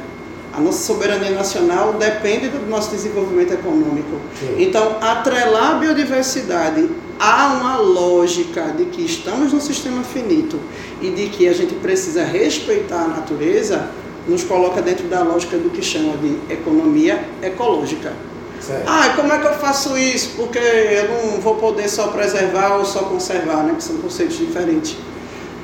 A 0.51 0.59
nossa 0.59 0.83
soberania 0.91 1.29
nacional 1.29 1.93
depende 1.93 2.47
do 2.47 2.67
nosso 2.67 2.89
desenvolvimento 2.89 3.53
econômico. 3.53 4.19
Sim. 4.39 4.55
então 4.57 4.97
atrelar 4.99 5.75
a 5.75 5.77
biodiversidade 5.77 6.89
há 7.19 7.53
uma 7.53 7.77
lógica 7.77 8.73
de 8.75 8.85
que 8.85 9.05
estamos 9.05 9.53
num 9.53 9.61
sistema 9.61 10.03
finito 10.03 10.59
e 10.99 11.11
de 11.11 11.27
que 11.27 11.47
a 11.47 11.53
gente 11.53 11.75
precisa 11.75 12.23
respeitar 12.23 13.03
a 13.03 13.07
natureza 13.07 13.87
nos 14.27 14.43
coloca 14.43 14.81
dentro 14.81 15.07
da 15.07 15.21
lógica 15.21 15.57
do 15.57 15.69
que 15.69 15.83
chama 15.83 16.17
de 16.17 16.51
economia 16.51 17.23
ecológica 17.43 18.13
Certo. 18.61 18.83
Ah, 18.87 19.13
como 19.15 19.31
é 19.31 19.39
que 19.39 19.47
eu 19.47 19.53
faço 19.53 19.97
isso? 19.97 20.31
Porque 20.35 20.57
eu 20.57 21.09
não 21.09 21.39
vou 21.39 21.55
poder 21.55 21.87
só 21.89 22.07
preservar 22.07 22.77
ou 22.77 22.85
só 22.85 22.99
conservar, 22.99 23.63
né? 23.63 23.75
Que 23.77 23.83
são 23.83 23.97
conceitos 23.97 24.37
diferentes. 24.37 24.97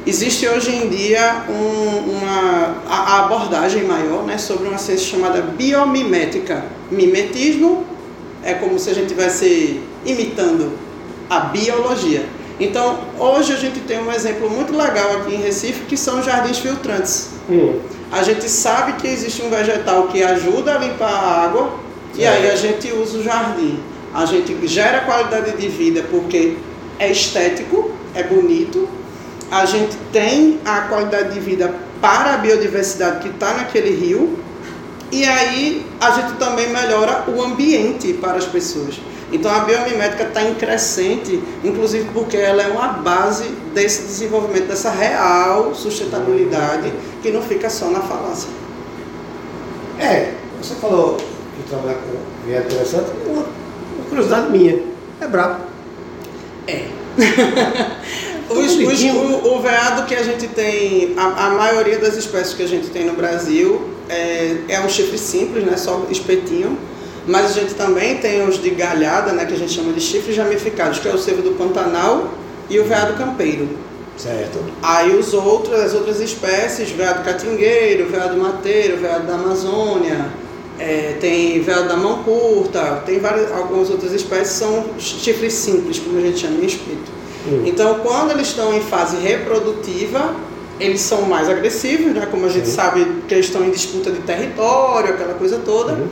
Existe 0.06 0.46
hoje 0.48 0.76
em 0.76 0.90
dia 0.90 1.46
um, 1.48 2.12
uma 2.12 2.76
a, 2.90 3.24
abordagem 3.24 3.86
maior 3.86 4.24
né, 4.26 4.38
sobre 4.38 4.68
uma 4.68 4.78
ciência 4.78 5.12
chamada 5.12 5.42
biomimética. 5.42 6.66
Mimetismo 6.92 7.86
é 8.44 8.54
como 8.54 8.78
se 8.78 8.90
a 8.90 8.94
gente 8.94 9.06
estivesse 9.06 9.82
imitando 10.06 10.74
a 11.30 11.40
biologia. 11.40 12.26
Então, 12.60 13.00
hoje 13.18 13.54
a 13.54 13.56
gente 13.56 13.80
tem 13.80 14.00
um 14.00 14.12
exemplo 14.12 14.50
muito 14.50 14.76
legal 14.76 15.18
aqui 15.18 15.36
em 15.36 15.42
Recife, 15.42 15.86
que 15.86 15.96
são 15.96 16.20
os 16.20 16.26
jardins 16.26 16.60
filtrantes. 16.60 17.30
Hum. 17.50 17.80
A 18.12 18.22
gente 18.24 18.48
sabe 18.50 18.94
que 19.02 19.08
existe 19.08 19.42
um 19.42 19.50
vegetal 19.50 20.08
que 20.08 20.22
ajuda 20.22 20.76
a 20.76 20.78
limpar 20.78 21.10
a 21.10 21.44
água, 21.44 21.80
e 22.16 22.26
aí 22.26 22.50
a 22.50 22.56
gente 22.56 22.92
usa 22.92 23.18
o 23.18 23.24
jardim. 23.24 23.80
A 24.14 24.26
gente 24.26 24.68
gera 24.68 25.02
qualidade 25.02 25.58
de 25.58 25.68
vida 25.68 26.06
porque 26.12 26.58
é 27.00 27.12
estético, 27.12 27.92
é 28.14 28.22
bonito. 28.22 28.88
A 29.50 29.66
gente 29.66 29.98
tem 30.12 30.60
a 30.64 30.82
qualidade 30.82 31.34
de 31.34 31.40
vida 31.40 31.74
para 32.00 32.36
a 32.36 32.38
biodiversidade 32.38 33.22
que 33.22 33.30
está 33.30 33.56
naquele 33.56 33.96
rio. 33.96 34.38
E 35.12 35.26
aí 35.26 35.86
a 36.00 36.12
gente 36.12 36.34
também 36.38 36.70
melhora 36.70 37.24
o 37.28 37.42
ambiente 37.42 38.14
para 38.14 38.38
as 38.38 38.46
pessoas. 38.46 39.00
Então 39.32 39.52
a 39.52 39.62
biomimética 39.62 40.24
está 40.24 40.44
em 40.44 40.54
crescente, 40.54 41.42
inclusive 41.64 42.08
porque 42.14 42.38
ela 42.38 42.62
é 42.62 42.68
uma 42.68 42.90
base 42.90 43.46
desse 43.74 44.04
desenvolvimento, 44.04 44.68
dessa 44.68 44.92
real 44.92 45.74
sustentabilidade 45.74 46.94
que 47.24 47.32
não 47.32 47.42
fica 47.42 47.68
só 47.70 47.90
na 47.90 48.02
falácia. 48.02 48.50
É, 50.00 50.34
você 50.62 50.76
falou 50.76 51.18
de 51.58 51.64
trabalhar 51.70 51.96
com 51.96 52.46
viés 52.46 52.66
interessante, 52.66 53.12
uma, 53.26 53.42
uma 53.44 54.06
curiosidade 54.10 54.52
minha. 54.52 54.80
É 55.22 55.28
brabo. 55.28 55.64
É. 56.68 56.86
os, 58.50 58.76
os, 58.76 59.04
o, 59.04 59.56
o, 59.56 59.62
veado 59.62 60.06
que 60.06 60.16
a 60.16 60.24
gente 60.24 60.48
tem, 60.48 61.14
a, 61.18 61.48
a, 61.48 61.50
maioria 61.52 62.00
das 62.00 62.16
espécies 62.16 62.54
que 62.54 62.64
a 62.64 62.68
gente 62.68 62.90
tem 62.90 63.06
no 63.06 63.14
Brasil 63.14 63.90
é, 64.10 64.56
é 64.70 64.80
um 64.80 64.90
chifre 64.90 65.18
simples, 65.18 65.64
né, 65.64 65.78
só 65.78 66.06
espetinho. 66.10 66.78
Mas 67.26 67.46
a 67.46 67.62
gente 67.62 67.74
também 67.76 68.18
tem 68.18 68.46
os 68.48 68.62
de 68.62 68.70
galhada, 68.72 69.32
né, 69.32 69.46
que 69.46 69.54
a 69.54 69.58
gente 69.58 69.72
chama 69.72 69.94
de 69.94 70.02
chifres 70.02 70.36
ramificados, 70.38 71.00
que 71.00 71.08
é 71.08 71.14
o 71.14 71.18
cervo 71.18 71.42
do 71.42 71.52
Pantanal 71.52 72.34
e 72.70 72.80
o 72.80 72.84
veado 72.84 73.14
campeiro. 73.14 73.70
Certo. 74.18 74.60
Aí 74.82 75.16
os 75.16 75.34
outros, 75.34 75.80
as 75.80 75.94
outras 75.94 76.20
espécies, 76.20 76.92
veado 76.92 77.24
catingueiro, 77.24 78.10
veado 78.10 78.38
mateiro, 78.38 78.98
veado 78.98 79.26
da 79.26 79.36
Amazônia, 79.36 80.28
é, 80.80 81.18
tem 81.20 81.62
veado 81.62 81.88
da 81.88 81.96
mão 81.96 82.24
curta, 82.24 83.04
tem 83.06 83.20
várias, 83.20 83.52
algumas 83.52 83.90
outras 83.90 84.12
espécies 84.12 84.54
são 84.54 84.86
chifres 84.98 85.54
simples, 85.54 86.00
como 86.00 86.18
a 86.18 86.22
gente 86.22 86.40
chama 86.40 86.62
em 86.62 86.66
espeto. 86.66 87.12
Hum. 87.48 87.64
Então, 87.66 88.00
quando 88.00 88.32
eles 88.32 88.48
estão 88.48 88.74
em 88.74 88.82
fase 88.82 89.18
reprodutiva, 89.18 90.36
eles 90.80 91.02
são 91.02 91.24
mais 91.24 91.50
agressivos, 91.50 92.14
né? 92.14 92.28
como 92.30 92.46
a 92.46 92.50
gente 92.50 92.68
sabe 92.68 93.06
que 93.28 93.34
eles 93.34 93.46
estão 93.46 93.64
em 93.64 93.70
disputa 93.70 94.12
de 94.12 94.20
território, 94.22 95.14
aquela 95.14 95.36
coisa 95.36 95.60
toda. 95.60 95.94
Uhum. 95.94 96.08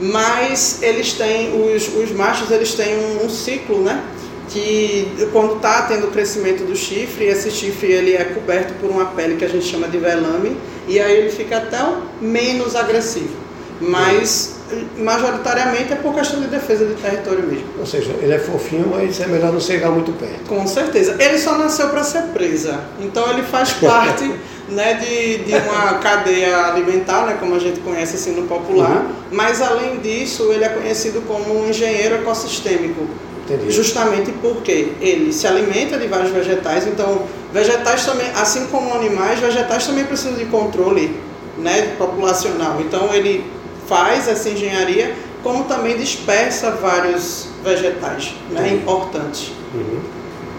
Mas 0.00 0.82
eles 0.82 1.12
têm, 1.12 1.52
os, 1.54 1.88
os 1.88 2.10
machos, 2.12 2.50
eles 2.50 2.74
têm 2.74 2.96
um, 2.96 3.26
um 3.26 3.30
ciclo, 3.30 3.80
né? 3.80 4.02
que 4.48 5.08
quando 5.32 5.56
está 5.56 5.82
tendo 5.82 6.06
o 6.06 6.10
crescimento 6.10 6.64
do 6.64 6.76
chifre, 6.76 7.24
esse 7.24 7.50
chifre 7.50 7.90
ele 7.90 8.14
é 8.14 8.24
coberto 8.24 8.74
por 8.74 8.90
uma 8.90 9.06
pele 9.06 9.36
que 9.36 9.44
a 9.44 9.48
gente 9.48 9.64
chama 9.64 9.88
de 9.88 9.96
velame, 9.96 10.56
e 10.86 11.00
aí 11.00 11.16
ele 11.16 11.30
fica 11.30 11.56
até 11.56 11.78
menos 12.20 12.76
agressivo 12.76 13.43
mas 13.80 14.54
majoritariamente 14.96 15.92
é 15.92 15.96
por 15.96 16.14
questão 16.14 16.40
de 16.40 16.46
defesa 16.46 16.86
de 16.86 16.94
território 16.94 17.42
mesmo. 17.46 17.66
Ou 17.78 17.86
seja, 17.86 18.12
ele 18.20 18.32
é 18.32 18.38
fofinho, 18.38 18.88
mas 18.90 19.20
é 19.20 19.26
melhor 19.26 19.52
não 19.52 19.60
chegar 19.60 19.90
muito 19.90 20.12
perto. 20.12 20.44
Com 20.48 20.66
certeza. 20.66 21.16
Ele 21.18 21.38
só 21.38 21.58
nasceu 21.58 21.88
para 21.88 22.02
ser 22.02 22.22
presa, 22.32 22.80
então 23.00 23.30
ele 23.30 23.42
faz 23.42 23.72
parte 23.80 24.32
né, 24.68 24.94
de, 24.94 25.38
de 25.44 25.52
uma 25.54 25.94
cadeia 25.94 26.66
alimentar, 26.66 27.26
né, 27.26 27.36
como 27.38 27.54
a 27.54 27.58
gente 27.58 27.80
conhece 27.80 28.16
assim 28.16 28.32
no 28.32 28.46
popular, 28.46 28.96
uhum. 28.96 29.12
mas 29.30 29.60
além 29.60 29.98
disso 29.98 30.50
ele 30.52 30.64
é 30.64 30.68
conhecido 30.68 31.20
como 31.26 31.60
um 31.60 31.68
engenheiro 31.68 32.16
ecossistêmico. 32.16 33.06
Entendi. 33.44 33.70
Justamente 33.70 34.32
porque 34.40 34.92
ele 35.02 35.30
se 35.30 35.46
alimenta 35.46 35.98
de 35.98 36.06
vários 36.06 36.30
vegetais, 36.30 36.86
então 36.86 37.26
vegetais 37.52 38.06
também, 38.06 38.26
assim 38.34 38.66
como 38.68 38.94
animais, 38.94 39.38
vegetais 39.38 39.86
também 39.86 40.04
precisam 40.04 40.34
de 40.38 40.46
controle 40.46 41.14
né, 41.58 41.94
populacional. 41.98 42.80
Então 42.80 43.14
ele 43.14 43.44
faz 43.86 44.28
essa 44.28 44.48
engenharia, 44.48 45.14
como 45.42 45.64
também 45.64 45.96
dispersa 45.96 46.70
vários 46.70 47.48
vegetais 47.62 48.34
né, 48.50 48.72
importantes. 48.72 49.52
Uhum. 49.74 50.00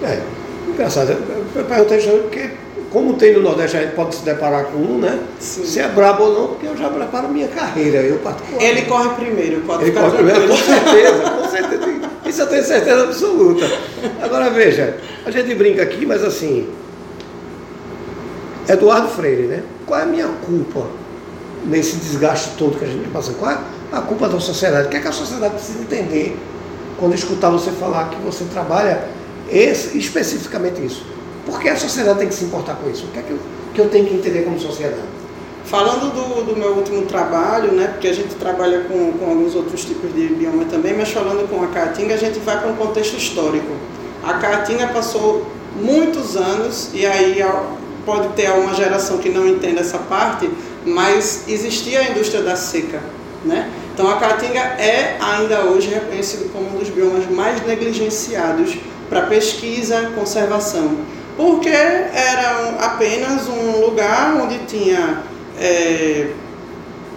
É, 0.04 0.22
engraçado. 0.68 1.18
Eu 1.56 1.66
perguntei 1.66 2.00
porque, 2.20 2.50
como 2.92 3.14
tem 3.14 3.34
no 3.34 3.42
Nordeste, 3.42 3.78
a 3.78 3.82
gente 3.82 3.96
pode 3.96 4.16
se 4.16 4.24
deparar 4.24 4.66
com 4.66 4.78
um, 4.78 4.98
né? 5.00 5.20
Sim. 5.40 5.66
Se 5.66 5.80
é 5.80 5.88
brabo 5.88 6.24
ou 6.24 6.34
não, 6.34 6.48
porque 6.50 6.68
eu 6.68 6.78
já 6.78 6.90
preparo 6.90 7.30
minha 7.30 7.48
carreira, 7.48 8.00
eu 8.00 8.20
particular. 8.20 8.62
Ele 8.62 8.82
corre 8.84 9.10
primeiro, 9.16 9.62
pode 9.62 9.84
Ele 9.84 9.92
corre 9.92 10.12
primeiro, 10.12 10.48
com 10.48 10.58
certeza, 10.58 11.30
com 11.32 11.50
certeza. 11.50 11.86
Isso 12.26 12.42
eu 12.42 12.48
tenho 12.48 12.64
certeza 12.64 13.04
absoluta. 13.04 13.66
Agora 14.22 14.50
veja, 14.50 14.98
a 15.26 15.32
gente 15.32 15.54
brinca 15.56 15.84
aqui, 15.84 16.06
mas 16.06 16.24
assim. 16.24 16.68
Eduardo 18.68 19.10
Freire, 19.10 19.44
né? 19.44 19.64
Qual 19.86 20.00
é 20.00 20.04
a 20.04 20.08
minha 20.08 20.28
culpa 20.44 20.88
nesse 21.68 21.98
desgaste 21.98 22.52
todo 22.58 22.78
que 22.78 22.86
a 22.86 22.88
gente 22.88 23.08
passa? 23.10 23.34
Qual 23.34 23.52
é 23.52 23.58
a 23.92 24.02
culpa 24.02 24.28
da 24.28 24.40
sociedade? 24.40 24.88
O 24.88 24.90
que 24.90 24.98
é 24.98 25.00
que 25.00 25.08
a 25.08 25.12
sociedade 25.12 25.56
precisa 25.56 25.80
entender 25.80 26.38
quando 26.98 27.14
escutar 27.14 27.50
você 27.50 27.72
falar 27.72 28.10
que 28.10 28.18
você 28.22 28.46
trabalha 28.46 29.08
esse, 29.50 29.98
especificamente 29.98 30.84
isso? 30.86 31.06
Por 31.46 31.60
que 31.60 31.70
a 31.70 31.76
sociedade 31.76 32.20
tem 32.20 32.28
que 32.28 32.34
se 32.34 32.46
importar 32.46 32.76
com 32.76 32.90
isso? 32.90 33.06
O 33.06 33.08
que 33.10 33.20
é 33.20 33.22
que 33.22 33.32
eu, 33.32 33.40
que 33.74 33.82
eu 33.82 33.90
tenho 33.90 34.06
que 34.06 34.16
entender 34.16 34.44
como 34.44 34.60
sociedade? 34.60 35.02
Falando 35.66 36.14
do, 36.14 36.44
do, 36.44 36.56
meu 36.56 36.74
último 36.74 37.04
trabalho, 37.04 37.72
né, 37.72 37.88
porque 37.88 38.08
a 38.08 38.14
gente 38.14 38.36
trabalha 38.36 38.82
com, 38.82 39.14
com 39.14 39.30
alguns 39.30 39.56
outros 39.56 39.84
tipos 39.84 40.14
de 40.14 40.28
bioma 40.28 40.66
também, 40.66 40.96
mas 40.96 41.12
falando 41.12 41.50
com 41.50 41.64
a 41.64 41.68
Caatinga, 41.68 42.14
a 42.14 42.18
gente 42.18 42.38
vai 42.40 42.60
para 42.60 42.70
um 42.70 42.76
contexto 42.76 43.18
histórico. 43.18 43.74
A 44.24 44.36
Caatinga 44.36 44.88
passou 44.88 45.46
muitos 45.76 46.36
anos, 46.36 46.90
e 46.94 47.04
aí 47.06 47.44
pode 48.06 48.28
ter 48.30 48.52
uma 48.52 48.74
geração 48.76 49.18
que 49.18 49.30
não 49.30 49.48
entenda 49.48 49.82
essa 49.82 49.98
parte, 49.98 50.50
mas 50.86 51.44
existia 51.48 52.00
a 52.02 52.10
indústria 52.12 52.42
da 52.42 52.56
seca, 52.56 53.02
né? 53.44 53.70
Então 53.94 54.10
a 54.10 54.18
caatinga 54.18 54.60
é 54.60 55.18
ainda 55.20 55.62
hoje 55.62 55.90
reconhecido 55.90 56.52
como 56.52 56.68
um 56.68 56.80
dos 56.80 56.90
biomas 56.90 57.30
mais 57.30 57.66
negligenciados 57.66 58.78
para 59.10 59.22
pesquisa, 59.24 60.12
conservação, 60.16 60.98
porque 61.38 61.70
era 61.70 62.76
apenas 62.80 63.48
um 63.48 63.82
lugar 63.86 64.36
onde 64.42 64.60
tinha 64.66 65.24
é, 65.60 66.28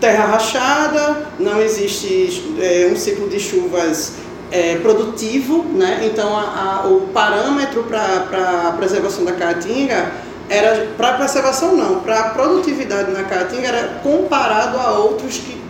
terra 0.01 0.27
rachada, 0.27 1.27
não 1.39 1.61
existe 1.61 2.55
é, 2.61 2.89
um 2.93 2.97
ciclo 2.97 3.29
de 3.29 3.41
chuvas 3.41 4.13
é, 4.51 4.77
produtivo, 4.77 5.65
né? 5.65 6.03
então 6.05 6.37
a, 6.37 6.83
a, 6.85 6.89
o 6.89 7.09
parâmetro 7.13 7.85
para 7.85 8.69
a 8.69 8.73
preservação 8.73 9.25
da 9.25 9.33
caatinga 9.33 10.13
era 10.49 10.89
para 10.97 11.15
preservação 11.15 11.77
não, 11.77 12.01
para 12.01 12.21
a 12.21 12.31
produtividade 12.31 13.11
na 13.11 13.25
caatinga 13.25 13.69
era 13.69 14.01
comparado 14.03 14.79
a 14.79 14.99
outros 14.99 15.39
que 15.39 15.61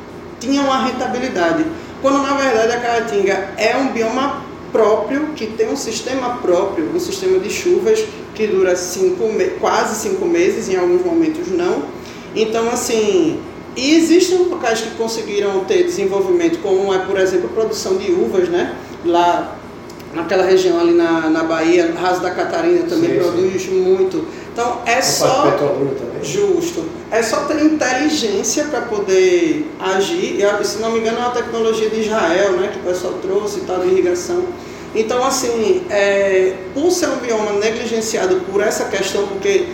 tinham 0.40 0.70
a 0.72 0.84
rentabilidade, 0.84 1.64
quando 2.00 2.22
na 2.22 2.34
verdade 2.34 2.72
a 2.72 2.80
caatinga 2.80 3.50
é 3.56 3.76
um 3.76 3.88
bioma 3.88 4.42
próprio 4.70 5.28
que 5.34 5.46
tem 5.46 5.70
um 5.70 5.76
sistema 5.76 6.38
próprio, 6.38 6.90
um 6.94 7.00
sistema 7.00 7.38
de 7.38 7.50
chuvas 7.50 8.04
que 8.34 8.46
dura 8.46 8.76
cinco, 8.76 9.24
quase 9.60 9.96
cinco 9.96 10.24
meses, 10.26 10.68
em 10.68 10.76
alguns 10.76 11.04
momentos 11.04 11.48
não. 11.48 11.82
Então 12.34 12.68
assim 12.70 13.40
e 13.78 13.94
existem 13.94 14.38
locais 14.38 14.80
que 14.80 14.90
conseguiram 14.96 15.64
ter 15.64 15.84
desenvolvimento, 15.84 16.58
como 16.60 16.92
é, 16.92 16.98
por 16.98 17.16
exemplo, 17.16 17.48
a 17.48 17.52
produção 17.52 17.96
de 17.96 18.10
uvas, 18.10 18.48
né? 18.48 18.74
Lá 19.04 19.56
naquela 20.12 20.44
região 20.44 20.80
ali 20.80 20.94
na, 20.94 21.30
na 21.30 21.44
Bahia, 21.44 21.92
Raso 21.92 22.20
da 22.20 22.32
Catarina 22.32 22.82
também 22.88 23.10
sim, 23.10 23.18
produz 23.18 23.62
sim. 23.62 23.80
muito. 23.80 24.24
Então 24.58 24.80
é 24.84 25.00
só 25.00 25.56
justo. 26.20 26.84
É 27.12 27.22
só 27.22 27.44
ter 27.44 27.62
inteligência 27.62 28.64
para 28.64 28.80
poder 28.80 29.70
agir. 29.78 30.40
E, 30.40 30.64
se 30.64 30.78
não 30.78 30.90
me 30.90 30.98
engano, 30.98 31.18
é 31.18 31.20
uma 31.20 31.30
tecnologia 31.30 31.88
de 31.88 32.00
Israel, 32.00 32.54
né, 32.54 32.70
que 32.72 32.80
o 32.80 32.82
pessoal 32.82 33.14
trouxe, 33.22 33.60
tal, 33.60 33.78
de 33.78 33.86
irrigação. 33.86 34.46
Então, 34.96 35.24
assim, 35.24 35.84
é, 35.88 36.54
por 36.74 36.90
ser 36.90 37.08
um 37.08 37.18
bioma 37.18 37.52
negligenciado 37.52 38.40
por 38.50 38.60
essa 38.60 38.86
questão, 38.86 39.28
porque 39.28 39.66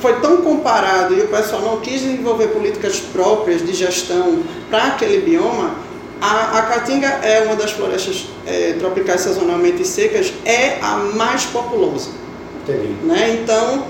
foi 0.00 0.14
tão 0.14 0.38
comparado 0.38 1.14
e 1.14 1.20
o 1.20 1.28
pessoal 1.28 1.62
não 1.62 1.78
quis 1.78 2.00
desenvolver 2.00 2.48
políticas 2.48 2.98
próprias 2.98 3.64
de 3.64 3.72
gestão 3.72 4.42
para 4.68 4.86
aquele 4.88 5.20
bioma, 5.20 5.76
a, 6.20 6.58
a 6.58 6.62
caatinga 6.62 7.06
é 7.06 7.44
uma 7.46 7.54
das 7.54 7.70
florestas 7.70 8.26
é, 8.48 8.72
tropicais 8.80 9.20
sazonalmente 9.20 9.86
secas, 9.86 10.32
é 10.44 10.80
a 10.82 10.96
mais 10.96 11.44
populosa. 11.44 12.21
Entendi. 12.62 12.94
Né? 13.04 13.40
Então, 13.42 13.84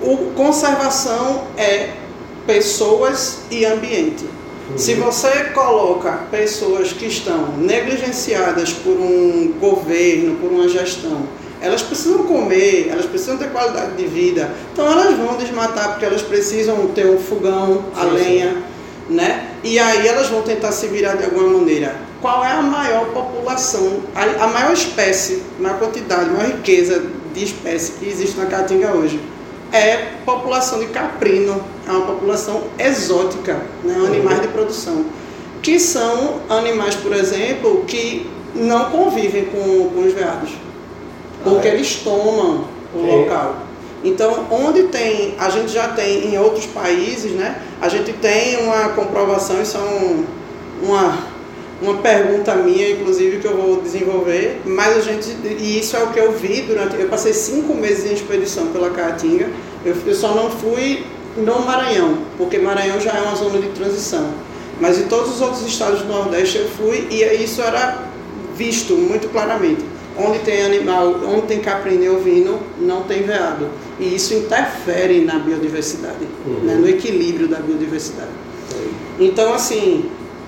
o 0.00 0.32
conservação 0.34 1.44
é 1.56 1.90
pessoas 2.46 3.40
e 3.50 3.64
ambiente. 3.64 4.24
Uhum. 4.70 4.78
Se 4.78 4.94
você 4.94 5.30
coloca 5.54 6.12
pessoas 6.30 6.92
que 6.92 7.06
estão 7.06 7.56
negligenciadas 7.56 8.72
por 8.72 8.96
um 8.96 9.52
governo, 9.60 10.36
por 10.36 10.50
uma 10.50 10.68
gestão, 10.68 11.22
elas 11.60 11.82
precisam 11.82 12.24
comer, 12.24 12.88
elas 12.90 13.06
precisam 13.06 13.36
ter 13.36 13.50
qualidade 13.50 13.96
de 13.96 14.06
vida. 14.06 14.50
Então 14.72 14.90
elas 14.90 15.16
vão 15.16 15.36
desmatar 15.36 15.90
porque 15.90 16.04
elas 16.04 16.22
precisam 16.22 16.88
ter 16.88 17.06
um 17.06 17.18
fogão, 17.18 17.84
a 17.94 18.02
sim, 18.02 18.10
lenha, 18.10 18.50
sim. 18.50 19.14
né? 19.14 19.50
E 19.64 19.78
aí 19.78 20.06
elas 20.06 20.28
vão 20.28 20.42
tentar 20.42 20.72
se 20.72 20.86
virar 20.88 21.16
de 21.16 21.24
alguma 21.24 21.48
maneira. 21.58 21.96
Qual 22.20 22.44
é 22.44 22.50
a 22.50 22.62
maior 22.62 23.06
população, 23.06 24.00
a, 24.14 24.44
a 24.44 24.48
maior 24.48 24.72
espécie, 24.72 25.42
maior 25.58 25.78
quantidade, 25.78 26.30
maior 26.30 26.46
riqueza 26.46 27.04
de 27.36 27.44
espécie 27.44 27.92
que 27.92 28.08
existe 28.08 28.36
na 28.36 28.46
Caatinga 28.46 28.92
hoje? 28.92 29.20
É 29.72 30.12
população 30.24 30.78
de 30.78 30.86
caprino, 30.86 31.60
é 31.86 31.90
uma 31.90 32.06
população 32.06 32.64
exótica, 32.78 33.60
né? 33.84 33.94
animais 34.06 34.40
de 34.40 34.48
produção. 34.48 35.04
Que 35.62 35.78
são 35.78 36.40
animais, 36.48 36.94
por 36.94 37.12
exemplo, 37.12 37.84
que 37.86 38.28
não 38.54 38.90
convivem 38.90 39.46
com, 39.46 39.90
com 39.90 40.06
os 40.06 40.12
veados 40.12 40.50
porque 41.46 41.68
eles 41.68 41.96
tomam 42.02 42.64
o 42.92 43.00
Sim. 43.00 43.06
local. 43.06 43.56
Então, 44.04 44.46
onde 44.50 44.84
tem, 44.84 45.34
a 45.38 45.48
gente 45.48 45.72
já 45.72 45.88
tem 45.88 46.26
em 46.26 46.38
outros 46.38 46.66
países, 46.66 47.32
né? 47.32 47.60
A 47.80 47.88
gente 47.88 48.12
tem 48.12 48.62
uma 48.64 48.90
comprovação, 48.90 49.62
isso 49.62 49.76
é 49.76 49.80
um, 49.80 50.24
uma, 50.82 51.18
uma 51.80 51.98
pergunta 51.98 52.54
minha, 52.54 52.90
inclusive, 52.90 53.38
que 53.38 53.46
eu 53.46 53.56
vou 53.56 53.82
desenvolver, 53.82 54.62
mas 54.64 54.96
a 54.96 55.00
gente, 55.00 55.28
e 55.58 55.78
isso 55.78 55.96
é 55.96 56.02
o 56.02 56.08
que 56.08 56.18
eu 56.18 56.32
vi 56.32 56.62
durante, 56.62 56.96
eu 56.96 57.08
passei 57.08 57.32
cinco 57.32 57.74
meses 57.74 58.10
em 58.10 58.14
expedição 58.14 58.68
pela 58.68 58.90
Caatinga, 58.90 59.50
eu, 59.84 59.94
eu 60.06 60.14
só 60.14 60.34
não 60.34 60.50
fui 60.50 61.04
no 61.36 61.60
Maranhão, 61.60 62.18
porque 62.38 62.58
Maranhão 62.58 62.98
já 62.98 63.12
é 63.12 63.20
uma 63.20 63.34
zona 63.34 63.58
de 63.58 63.68
transição, 63.68 64.30
mas 64.80 64.98
em 64.98 65.06
todos 65.06 65.34
os 65.34 65.40
outros 65.40 65.66
estados 65.66 66.00
do 66.00 66.08
Nordeste 66.08 66.58
eu 66.58 66.68
fui 66.68 67.08
e 67.10 67.22
isso 67.42 67.60
era 67.60 68.06
visto 68.56 68.94
muito 68.94 69.28
claramente. 69.28 69.84
Onde 70.18 70.38
tem 70.38 70.64
animal, 70.64 71.20
onde 71.26 71.42
tem 71.42 71.60
caprino 71.60 72.16
ovino, 72.16 72.58
não 72.80 73.02
tem 73.02 73.22
veado. 73.22 73.68
E 74.00 74.14
isso 74.14 74.32
interfere 74.32 75.22
na 75.26 75.38
biodiversidade, 75.38 76.26
uhum. 76.46 76.60
né, 76.60 76.74
no 76.74 76.88
equilíbrio 76.88 77.48
da 77.48 77.58
biodiversidade. 77.58 78.30
Então, 79.20 79.52
assim, 79.52 80.06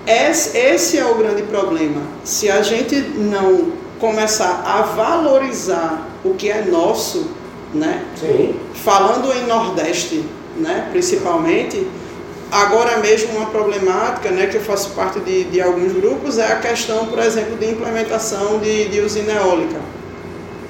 esse 0.08 0.98
é 0.98 1.04
o 1.04 1.14
grande 1.16 1.42
problema. 1.42 2.02
Se 2.24 2.50
a 2.50 2.62
gente 2.62 2.94
não 2.94 3.72
começar 3.98 4.62
a 4.64 4.82
valorizar 4.82 6.08
o 6.24 6.34
que 6.34 6.50
é 6.50 6.62
nosso, 6.62 7.30
né? 7.74 8.04
Sim. 8.18 8.54
Falando 8.74 9.32
em 9.32 9.46
Nordeste, 9.46 10.24
né, 10.56 10.88
principalmente, 10.90 11.86
Agora 12.50 12.96
mesmo 12.96 13.36
uma 13.36 13.46
problemática, 13.50 14.30
né, 14.30 14.46
que 14.46 14.56
eu 14.56 14.62
faço 14.62 14.90
parte 14.90 15.20
de, 15.20 15.44
de 15.44 15.60
alguns 15.60 15.92
grupos, 15.92 16.38
é 16.38 16.50
a 16.50 16.56
questão, 16.56 17.04
por 17.04 17.18
exemplo, 17.18 17.56
de 17.56 17.66
implementação 17.66 18.58
de, 18.58 18.88
de 18.88 19.00
usina 19.02 19.34
eólica. 19.34 19.78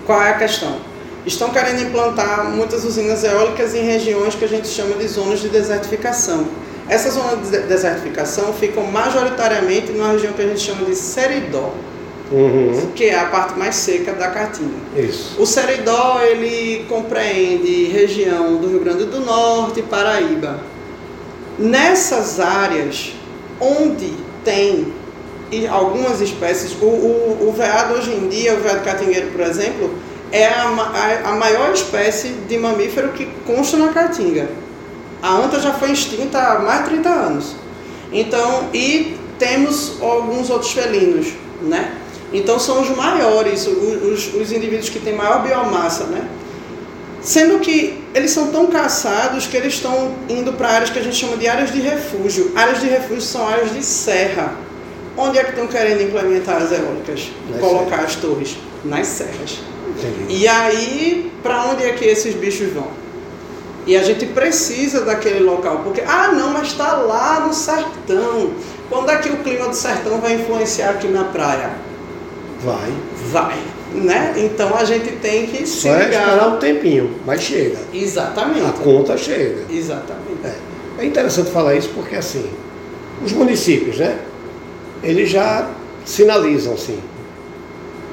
Qual 0.05 0.21
é 0.21 0.31
a 0.31 0.39
questão? 0.39 0.77
Estão 1.25 1.51
querendo 1.51 1.83
implantar 1.83 2.51
muitas 2.51 2.85
usinas 2.85 3.23
eólicas 3.23 3.77
em 3.77 3.85
regiões 3.85 4.35
que 4.35 4.45
a 4.45 4.49
gente 4.49 4.67
chama 4.67 4.97
de 4.97 5.07
zonas 5.07 5.39
de 5.39 5.49
desertificação. 5.49 6.49
Essas 6.89 7.15
zonas 7.15 7.51
de 7.51 7.59
desertificação 7.61 8.53
ficam 8.53 8.85
majoritariamente 8.85 9.93
numa 9.93 10.13
região 10.13 10.33
que 10.33 10.43
a 10.43 10.47
gente 10.47 10.61
chama 10.61 10.87
de 10.87 10.95
Seridó, 10.95 11.75
uhum. 12.33 12.93
que 12.95 13.05
é 13.05 13.19
a 13.19 13.27
parte 13.27 13.59
mais 13.59 13.77
seca 13.77 14.13
da 14.15 14.29
Caatinga. 14.29 14.79
Isso. 14.97 15.41
O 15.41 15.45
Seridó 15.45 16.21
ele 16.23 16.87
compreende 16.89 17.85
região 17.85 18.57
do 18.57 18.69
Rio 18.69 18.81
Grande 18.81 19.05
do 19.05 19.21
Norte, 19.21 19.83
Paraíba. 19.83 20.61
Nessas 21.59 22.41
áreas 22.41 23.13
onde 23.61 24.15
tem 24.45 24.93
algumas 25.71 26.21
espécies, 26.21 26.73
o, 26.81 26.87
o, 26.87 27.49
o 27.49 27.53
veado 27.53 27.95
hoje 27.95 28.13
em 28.13 28.29
dia, 28.29 28.55
o 28.55 28.61
veado 28.61 28.85
catingueiro, 28.85 29.29
por 29.29 29.41
exemplo, 29.41 29.91
é 30.31 30.47
a, 30.47 30.69
a, 30.69 31.31
a, 31.31 31.37
maior 31.37 31.73
espécie 31.73 32.29
de 32.49 32.59
mamífero 32.59 33.11
que 33.13 33.27
consta 33.47 33.77
na 33.77 33.89
caatinga. 33.89 34.49
A 35.23 35.35
anta 35.37 35.61
já 35.61 35.73
foi 35.73 35.93
extinta 35.93 36.39
há 36.39 36.59
mais 36.61 36.85
de 36.85 36.91
30 36.91 37.09
anos. 37.09 37.57
Então, 38.13 38.69
e 38.73 39.17
temos 39.39 40.01
alguns 40.01 40.51
outros 40.51 40.73
felinos, 40.73 41.29
né? 41.63 41.95
Então 42.33 42.59
são 42.59 42.83
os 42.83 42.91
maiores, 42.91 43.67
os, 43.67 44.35
os 44.35 44.53
indivíduos 44.53 44.89
que 44.89 44.99
têm 44.99 45.15
maior 45.15 45.43
biomassa, 45.43 46.05
né? 46.05 46.29
Sendo 47.23 47.59
que 47.59 48.03
eles 48.15 48.31
são 48.31 48.49
tão 48.49 48.67
caçados 48.67 49.47
que 49.47 49.57
eles 49.57 49.75
estão 49.75 50.15
indo 50.29 50.53
para 50.53 50.69
áreas 50.69 50.91
que 50.91 50.99
a 50.99 51.03
gente 51.03 51.17
chama 51.17 51.37
de 51.37 51.49
áreas 51.49 51.73
de 51.73 51.81
refúgio. 51.81 52.53
Áreas 52.55 52.81
de 52.81 52.87
refúgio 52.87 53.23
são 53.23 53.47
áreas 53.47 53.73
de 53.73 53.83
serra. 53.83 54.55
Onde 55.17 55.37
é 55.37 55.43
que 55.43 55.51
estão 55.51 55.67
querendo 55.67 56.03
implementar 56.03 56.63
as 56.63 56.71
eólicas? 56.71 57.31
Nas 57.51 57.61
Colocar 57.61 57.97
serras. 57.97 58.05
as 58.05 58.17
torres? 58.17 58.57
Nas 58.85 59.07
serras. 59.09 59.59
Entendi. 59.89 60.41
E 60.41 60.47
aí, 60.47 61.33
para 61.43 61.65
onde 61.65 61.83
é 61.83 61.93
que 61.93 62.05
esses 62.05 62.35
bichos 62.35 62.73
vão? 62.73 62.87
E 63.89 63.97
a 63.97 64.03
gente 64.03 64.27
precisa 64.27 65.01
daquele 65.01 65.41
local, 65.41 65.81
porque, 65.83 66.03
ah, 66.03 66.31
não, 66.33 66.53
mas 66.53 66.69
está 66.69 66.93
lá 66.93 67.41
no 67.41 67.55
sertão. 67.55 68.53
Quando 68.91 69.11
é 69.11 69.17
que 69.17 69.31
o 69.31 69.39
clima 69.39 69.69
do 69.69 69.75
sertão 69.75 70.21
vai 70.21 70.35
influenciar 70.35 70.91
aqui 70.91 71.09
na 71.09 71.25
praia? 71.25 71.71
Vai. 72.63 72.93
Vai 73.31 73.59
né? 73.95 74.35
Então 74.37 74.77
a 74.77 74.85
gente 74.85 75.13
tem 75.17 75.47
que 75.47 75.67
se 75.67 75.83
Só 75.83 75.93
ligar. 75.95 76.03
é 76.03 76.09
esperar 76.09 76.49
um 76.49 76.59
tempinho, 76.59 77.15
mas 77.25 77.41
chega. 77.41 77.79
Exatamente. 77.93 78.67
A 78.67 78.73
conta 78.73 79.17
chega. 79.17 79.65
Exatamente. 79.71 80.45
É. 80.45 80.55
é 80.99 81.05
interessante 81.07 81.51
falar 81.51 81.75
isso 81.75 81.91
porque 81.95 82.17
assim, 82.17 82.45
os 83.25 83.33
municípios, 83.33 83.99
né? 83.99 84.19
Eles 85.03 85.31
já 85.31 85.71
sinalizam, 86.05 86.77
sim. 86.77 86.99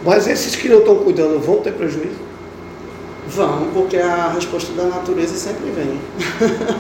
Mas 0.04 0.28
esses 0.28 0.56
que 0.56 0.70
não 0.70 0.80
estão 0.80 0.98
cuidando 0.98 1.40
vão 1.40 1.58
ter 1.58 1.74
prejuízo? 1.74 2.25
Vão, 3.28 3.70
porque 3.74 3.98
a 3.98 4.32
resposta 4.34 4.72
da 4.74 4.84
natureza 4.84 5.36
sempre 5.36 5.72
vem. 5.72 6.00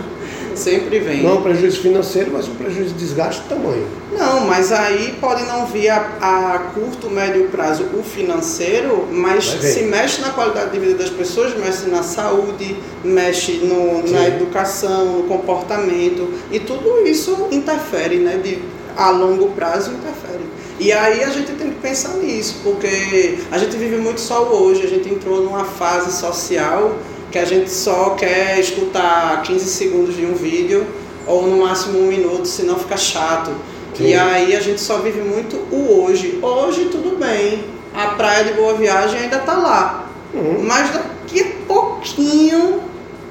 Sempre 0.56 1.00
vem. 1.00 1.22
Não 1.22 1.32
é 1.32 1.34
um 1.34 1.42
prejuízo 1.42 1.82
financeiro, 1.82 2.32
mas 2.32 2.48
um 2.48 2.56
prejuízo 2.56 2.94
de 2.94 3.00
desgaste 3.00 3.42
de 3.44 3.50
tamanho. 3.50 3.86
Não, 4.18 4.48
mas 4.48 4.72
aí 4.72 5.14
pode 5.20 5.44
não 5.44 5.66
vir 5.66 5.90
a, 5.90 5.98
a 6.22 6.60
curto, 6.74 7.10
médio 7.10 7.50
prazo 7.50 7.84
o 7.94 8.02
financeiro, 8.02 9.06
mas 9.12 9.44
se 9.44 9.84
mexe 9.84 10.22
na 10.22 10.30
qualidade 10.30 10.72
de 10.72 10.80
vida 10.80 10.96
das 10.96 11.10
pessoas, 11.10 11.54
mexe 11.58 11.90
na 11.90 12.04
saúde, 12.04 12.78
mexe 13.04 13.58
no, 13.58 14.10
na 14.10 14.28
educação, 14.28 15.18
no 15.18 15.24
comportamento, 15.24 16.34
e 16.50 16.60
tudo 16.60 17.06
isso 17.06 17.50
interfere, 17.52 18.20
né? 18.20 18.38
De, 18.42 18.60
a 18.96 19.10
longo 19.10 19.50
prazo 19.50 19.92
interfere. 19.92 20.55
E 20.80 20.92
aí 20.92 21.24
a 21.24 21.30
gente 21.30 21.52
tem 21.54 21.70
que 21.70 21.80
pensar 21.80 22.10
nisso, 22.18 22.58
porque 22.64 23.40
a 23.52 23.58
gente 23.58 23.78
vive 23.78 23.96
muito 23.96 24.20
só 24.20 24.44
hoje, 24.44 24.84
a 24.84 24.88
gente 24.90 25.08
entrou 25.10 25.42
numa 25.42 25.64
fase 25.64 26.12
social 26.12 26.96
que 27.32 27.40
a 27.40 27.46
gente 27.46 27.70
só 27.70 28.12
quer 28.12 28.60
escutar 28.60 29.42
15 29.44 29.66
segundos 29.66 30.16
de 30.16 30.26
um 30.26 30.34
vídeo 30.34 30.86
ou 31.26 31.48
no 31.48 31.66
máximo 31.66 32.00
um 32.00 32.08
minuto, 32.08 32.46
senão 32.46 32.78
fica 32.78 32.98
chato. 32.98 33.52
Sim. 33.98 34.08
E 34.08 34.14
aí 34.16 34.56
a 34.56 34.60
gente 34.60 34.82
só 34.82 34.98
vive 34.98 35.22
muito 35.22 35.56
o 35.72 36.04
hoje. 36.04 36.40
Hoje 36.42 36.86
tudo 36.92 37.18
bem, 37.18 37.64
a 37.94 38.08
praia 38.08 38.44
de 38.44 38.54
Boa 38.54 38.74
Viagem 38.74 39.22
ainda 39.22 39.38
está 39.38 39.54
lá. 39.54 40.10
Uhum. 40.34 40.60
Mas 40.62 40.92
daqui 40.92 41.42
a 41.42 41.46
pouquinho 41.68 42.82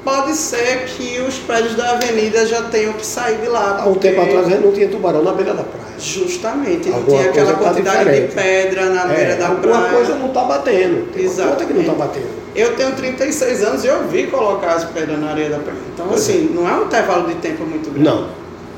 pode 0.02 0.34
ser 0.34 0.86
que 0.86 1.20
os 1.20 1.34
prédios 1.38 1.74
da 1.74 1.90
avenida 1.92 2.46
já 2.46 2.62
tenham 2.62 2.94
que 2.94 3.04
sair 3.04 3.38
de 3.38 3.48
lá. 3.48 3.80
Há 3.82 3.88
um 3.88 3.92
porque- 3.92 4.08
tempo 4.08 4.22
atrás 4.22 4.48
não 4.62 4.72
tinha 4.72 4.88
tubarão 4.88 5.22
na 5.22 5.32
beira 5.32 5.52
da 5.54 5.62
praia. 5.62 5.83
Justamente, 5.98 6.88
não 6.88 6.96
Alguma 6.98 7.18
tinha 7.18 7.30
aquela 7.30 7.52
tá 7.52 7.58
quantidade 7.58 7.98
diferente. 7.98 8.28
de 8.28 8.34
pedra 8.34 8.86
na 8.90 9.04
beira 9.06 9.22
É, 9.32 9.36
da 9.36 9.48
alguma 9.48 9.78
praia. 9.78 9.92
coisa 9.94 10.14
não 10.16 10.26
está 10.28 10.44
batendo. 10.44 11.12
Tem 11.12 11.28
conta 11.28 11.64
que 11.64 11.72
não 11.72 11.80
está 11.80 11.92
batendo. 11.94 12.44
Eu 12.54 12.76
tenho 12.76 12.92
36 12.94 13.62
anos 13.64 13.84
e 13.84 13.88
eu 13.88 14.06
vi 14.08 14.26
colocar 14.28 14.74
as 14.74 14.84
pedras 14.84 15.18
na 15.18 15.30
areia 15.30 15.50
da 15.50 15.58
praia. 15.58 15.78
Então, 15.92 16.06
Pois 16.08 16.20
assim, 16.20 16.50
não 16.54 16.68
é 16.68 16.72
um 16.76 16.84
intervalo 16.84 17.26
de 17.28 17.34
tempo 17.36 17.64
muito 17.64 17.90
grande. 17.90 18.04
Não, 18.08 18.28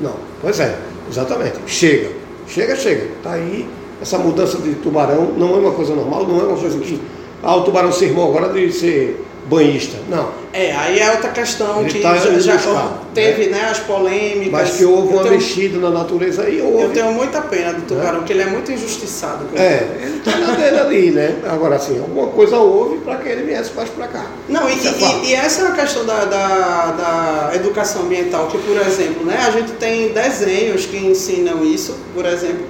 não. 0.01 0.15
Pois 0.41 0.59
é, 0.59 0.75
exatamente. 1.09 1.57
Chega, 1.67 2.09
chega, 2.47 2.75
chega. 2.75 3.03
Está 3.17 3.33
aí. 3.33 3.67
Essa 4.01 4.17
mudança 4.17 4.57
de 4.59 4.75
tubarão 4.75 5.33
não 5.37 5.55
é 5.55 5.59
uma 5.59 5.71
coisa 5.71 5.95
normal, 5.95 6.25
não 6.27 6.39
é 6.39 6.43
uma 6.43 6.57
coisa 6.57 6.77
que. 6.79 6.99
Ah, 7.43 7.55
o 7.55 7.61
tubarão 7.63 7.91
se 7.91 8.05
irmão 8.05 8.29
agora 8.29 8.51
de 8.53 8.71
ser 8.71 9.25
banhista. 9.47 9.97
Não. 10.09 10.29
É, 10.51 10.75
aí 10.75 10.99
é 10.99 11.11
outra 11.11 11.29
questão 11.29 11.81
Ele 11.81 11.89
que 11.89 11.99
tá 11.99 12.15
já, 12.17 12.29
buscar, 12.31 13.03
teve, 13.13 13.45
né? 13.47 13.67
as 13.71 13.79
polêmicas. 13.79 14.51
Mas 14.51 14.71
que 14.71 14.83
houve 14.85 15.07
Eu 15.09 15.13
uma 15.13 15.21
tenho- 15.23 15.35
mexida 15.35 15.77
na 15.79 15.89
natureza 15.89 16.43
aí, 16.43 16.61
houve. 16.61 16.83
Eu 16.83 16.89
tenho 16.89 17.11
muita 17.13 17.41
pena 17.41 17.73
do 17.73 17.81
tubarão, 17.83 18.19
porque 18.19 18.33
ele 18.33 18.41
é 18.41 18.45
muito 18.47 18.71
injustiçado. 18.71 19.45
É, 19.55 19.87
ele 20.01 20.17
está 20.17 20.35
na 20.37 20.53
dele 20.55 20.79
ali, 20.79 21.11
né? 21.11 21.35
Agora 21.49 21.75
assim, 21.75 21.97
alguma 21.99 22.27
coisa 22.27 22.57
houve 22.57 22.97
para 22.99 23.17
que 23.17 23.29
ele 23.29 23.43
viesse 23.43 23.71
mais 23.75 23.89
para 23.89 24.07
cá. 24.07 24.25
Não, 24.49 24.67
e, 24.69 24.73
é 24.73 24.75
e- 24.75 25.29
e 25.29 25.33
essa 25.35 25.61
é 25.61 25.67
a 25.67 25.71
questão 25.71 26.05
da, 26.05 26.25
da, 26.25 27.47
da 27.49 27.55
educação 27.55 28.01
ambiental, 28.03 28.47
que, 28.47 28.57
por 28.57 28.75
exemplo, 28.85 29.23
né, 29.25 29.37
a 29.47 29.51
gente 29.51 29.71
tem 29.73 30.09
desenhos 30.09 30.85
que 30.85 30.97
ensinam 30.97 31.63
isso, 31.63 31.95
por 32.13 32.25
exemplo. 32.25 32.65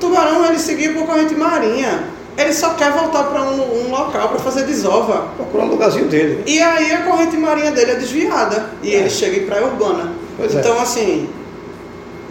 Tubarão, 0.00 0.46
ele 0.46 0.58
seguiu 0.58 0.94
por 0.94 1.06
corrente 1.06 1.34
marinha. 1.34 2.04
Ele 2.40 2.52
só 2.52 2.70
quer 2.74 2.90
voltar 2.92 3.24
para 3.24 3.42
um, 3.42 3.86
um 3.86 3.90
local 3.90 4.28
para 4.28 4.38
fazer 4.38 4.64
desova. 4.64 5.28
Procurar 5.36 5.64
o 5.64 5.68
lugarzinho 5.68 6.06
dele. 6.06 6.42
E 6.46 6.60
aí 6.60 6.92
a 6.92 7.02
corrente 7.02 7.36
marinha 7.36 7.70
dele 7.70 7.92
é 7.92 7.94
desviada 7.96 8.70
e 8.82 8.94
É. 8.94 8.98
ele 9.00 9.10
chega 9.10 9.36
em 9.36 9.46
praia 9.46 9.66
urbana. 9.66 10.12
Pois 10.36 10.54
é. 10.54 10.60
então, 10.60 10.80
assim, 10.80 11.28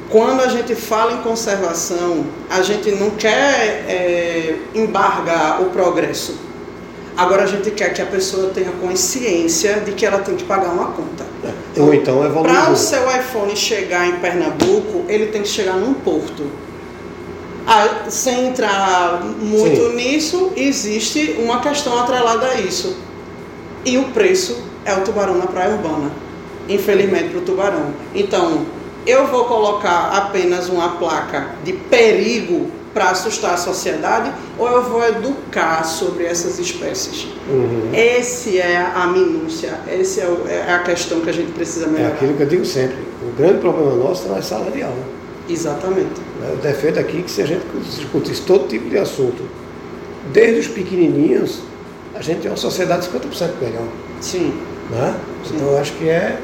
quando 0.09 0.41
a 0.41 0.47
gente 0.47 0.73
fala 0.73 1.13
em 1.13 1.17
conservação, 1.21 2.25
a 2.49 2.61
gente 2.61 2.91
não 2.91 3.11
quer 3.11 3.85
é, 3.87 4.55
embargar 4.73 5.61
o 5.61 5.65
progresso. 5.65 6.35
Agora 7.15 7.43
a 7.43 7.45
gente 7.45 7.69
quer 7.71 7.93
que 7.93 8.01
a 8.01 8.05
pessoa 8.05 8.49
tenha 8.49 8.71
consciência 8.71 9.81
de 9.81 9.91
que 9.91 10.05
ela 10.05 10.19
tem 10.19 10.35
que 10.35 10.45
pagar 10.45 10.69
uma 10.69 10.85
conta. 10.93 11.25
Ou 11.77 11.93
então 11.93 12.23
evoluir. 12.25 12.53
Para 12.55 12.71
o 12.71 12.75
seu 12.77 13.01
iPhone 13.11 13.55
chegar 13.57 14.07
em 14.07 14.13
Pernambuco, 14.19 15.03
ele 15.09 15.27
tem 15.27 15.41
que 15.41 15.49
chegar 15.49 15.73
num 15.73 15.93
porto. 15.93 16.49
Ah, 17.71 18.09
sem 18.09 18.47
entrar 18.47 19.21
muito 19.23 19.89
Sim. 19.89 19.95
nisso, 19.95 20.51
existe 20.55 21.35
uma 21.37 21.59
questão 21.59 21.99
atrelada 21.99 22.47
a 22.47 22.55
isso. 22.55 22.97
E 23.85 23.95
o 23.99 24.05
preço 24.05 24.57
é 24.83 24.93
o 24.95 25.01
tubarão 25.01 25.37
na 25.37 25.45
praia 25.45 25.75
urbana. 25.75 26.11
Infelizmente 26.67 27.29
para 27.29 27.37
o 27.37 27.41
tubarão. 27.41 27.93
Então, 28.15 28.65
eu 29.05 29.27
vou 29.27 29.45
colocar 29.45 30.11
apenas 30.15 30.67
uma 30.67 30.97
placa 30.97 31.49
de 31.63 31.73
perigo 31.73 32.71
para 32.91 33.11
assustar 33.11 33.53
a 33.53 33.57
sociedade 33.57 34.31
ou 34.57 34.67
eu 34.67 34.83
vou 34.83 35.03
educar 35.05 35.83
sobre 35.83 36.25
essas 36.25 36.57
espécies? 36.57 37.27
Uhum. 37.47 37.91
Esse 37.93 38.59
é 38.59 38.77
a 38.95 39.05
minúcia, 39.05 39.79
essa 39.87 40.21
é, 40.21 40.65
é 40.67 40.73
a 40.73 40.79
questão 40.79 41.21
que 41.21 41.29
a 41.29 41.33
gente 41.33 41.51
precisa 41.51 41.85
É 41.85 41.89
melhorar. 41.89 42.13
aquilo 42.15 42.33
que 42.33 42.43
eu 42.43 42.47
digo 42.47 42.65
sempre. 42.65 42.97
O 43.21 43.31
grande 43.37 43.59
problema 43.59 43.93
nosso 43.95 44.23
está 44.23 44.35
na 44.35 44.41
sala 44.41 44.71
de 44.71 44.81
aula. 44.81 45.18
Exatamente. 45.49 46.19
né? 46.39 46.49
Eu 46.51 46.57
defendo 46.57 46.97
aqui 46.99 47.21
que 47.23 47.31
se 47.31 47.41
a 47.41 47.45
gente 47.45 47.65
discutisse 47.83 48.41
todo 48.43 48.67
tipo 48.67 48.89
de 48.89 48.97
assunto, 48.97 49.43
desde 50.31 50.59
os 50.61 50.67
pequenininhos, 50.67 51.59
a 52.15 52.21
gente 52.21 52.41
tem 52.41 52.51
uma 52.51 52.57
sociedade 52.57 53.07
50% 53.07 53.49
melhor. 53.61 53.83
Sim. 54.21 54.53
Né? 54.89 55.15
Sim. 55.47 55.55
Então 55.55 55.67
eu 55.71 55.77
acho 55.77 55.93
que 55.93 56.07
é. 56.09 56.39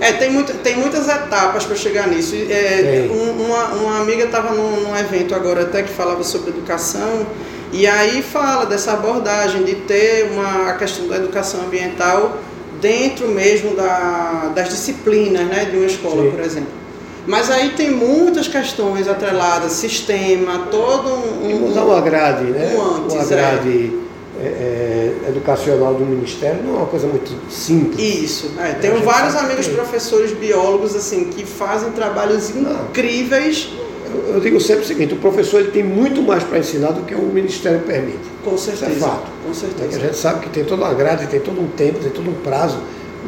É, 0.00 0.12
tem, 0.12 0.30
muito, 0.30 0.52
tem 0.62 0.76
muitas 0.76 1.08
etapas 1.08 1.64
para 1.64 1.74
chegar 1.74 2.06
nisso. 2.06 2.34
É, 2.36 3.08
um- 3.10 3.44
uma, 3.46 3.64
uma 3.74 4.00
amiga 4.00 4.24
estava 4.24 4.54
num, 4.54 4.82
num 4.82 4.96
evento 4.96 5.34
agora 5.34 5.62
até 5.62 5.82
que 5.82 5.88
falava 5.90 6.22
sobre 6.22 6.50
educação, 6.50 7.26
e 7.72 7.84
aí 7.86 8.22
fala 8.22 8.64
dessa 8.64 8.92
abordagem 8.92 9.64
de 9.64 9.74
ter 9.74 10.30
uma, 10.30 10.70
a 10.70 10.74
questão 10.74 11.08
da 11.08 11.16
educação 11.16 11.62
ambiental 11.62 12.38
dentro 12.80 13.26
mesmo 13.28 13.74
da, 13.74 14.52
das 14.54 14.68
disciplinas 14.68 15.46
né, 15.48 15.64
de 15.68 15.76
uma 15.76 15.86
escola, 15.86 16.22
Sim. 16.22 16.30
por 16.30 16.40
exemplo. 16.40 16.77
Mas 17.28 17.50
aí 17.50 17.70
tem 17.76 17.90
muitas 17.90 18.48
questões 18.48 19.06
atreladas, 19.06 19.72
sistema, 19.72 20.66
todo 20.70 21.08
um. 21.12 21.50
E 21.50 21.54
montar 21.54 21.84
uma 21.84 22.00
grade, 22.00 22.44
né? 22.44 22.74
um 22.74 22.82
antes, 22.96 23.14
uma 23.14 23.22
é. 23.22 23.26
grade 23.26 23.92
é, 24.40 24.44
é, 24.46 25.14
educacional 25.28 25.92
do 25.94 26.06
Ministério 26.06 26.62
não 26.64 26.74
é 26.74 26.76
uma 26.78 26.86
coisa 26.86 27.06
muito 27.06 27.30
simples. 27.50 28.02
Isso, 28.02 28.52
é, 28.58 28.70
A 28.70 28.74
tenho 28.76 29.02
vários 29.02 29.36
amigos 29.36 29.66
que- 29.66 29.74
professores 29.74 30.32
biólogos 30.32 30.96
assim 30.96 31.24
que 31.26 31.44
fazem 31.44 31.90
trabalhos 31.92 32.50
incríveis, 32.50 33.68
Eu, 34.10 34.36
eu 34.36 34.40
digo 34.40 34.58
sempre 34.58 34.84
o 34.84 34.86
seguinte, 34.86 35.12
o 35.12 35.18
professor 35.18 35.60
ele 35.60 35.70
tem 35.70 35.84
muito 35.84 36.22
mais 36.22 36.42
para 36.42 36.58
ensinar 36.58 36.92
do 36.92 37.02
que 37.02 37.14
o 37.14 37.20
Ministério 37.26 37.80
permite. 37.80 38.18
com 38.42 38.54
Isso 38.54 38.64
certeza. 38.64 38.90
é 38.90 38.94
fato. 38.94 39.26
Com 39.44 39.50
É 39.50 39.52
que 39.52 39.56
certeza. 39.58 39.96
a 39.96 40.00
gente 40.06 40.16
sabe 40.16 40.40
que 40.40 40.48
tem 40.48 40.64
toda 40.64 40.82
uma 40.82 40.94
grade, 40.94 41.26
tem 41.26 41.40
todo 41.40 41.60
um 41.60 41.68
tempo, 41.68 41.98
tem 41.98 42.10
todo 42.10 42.30
um 42.30 42.34
prazo. 42.42 42.78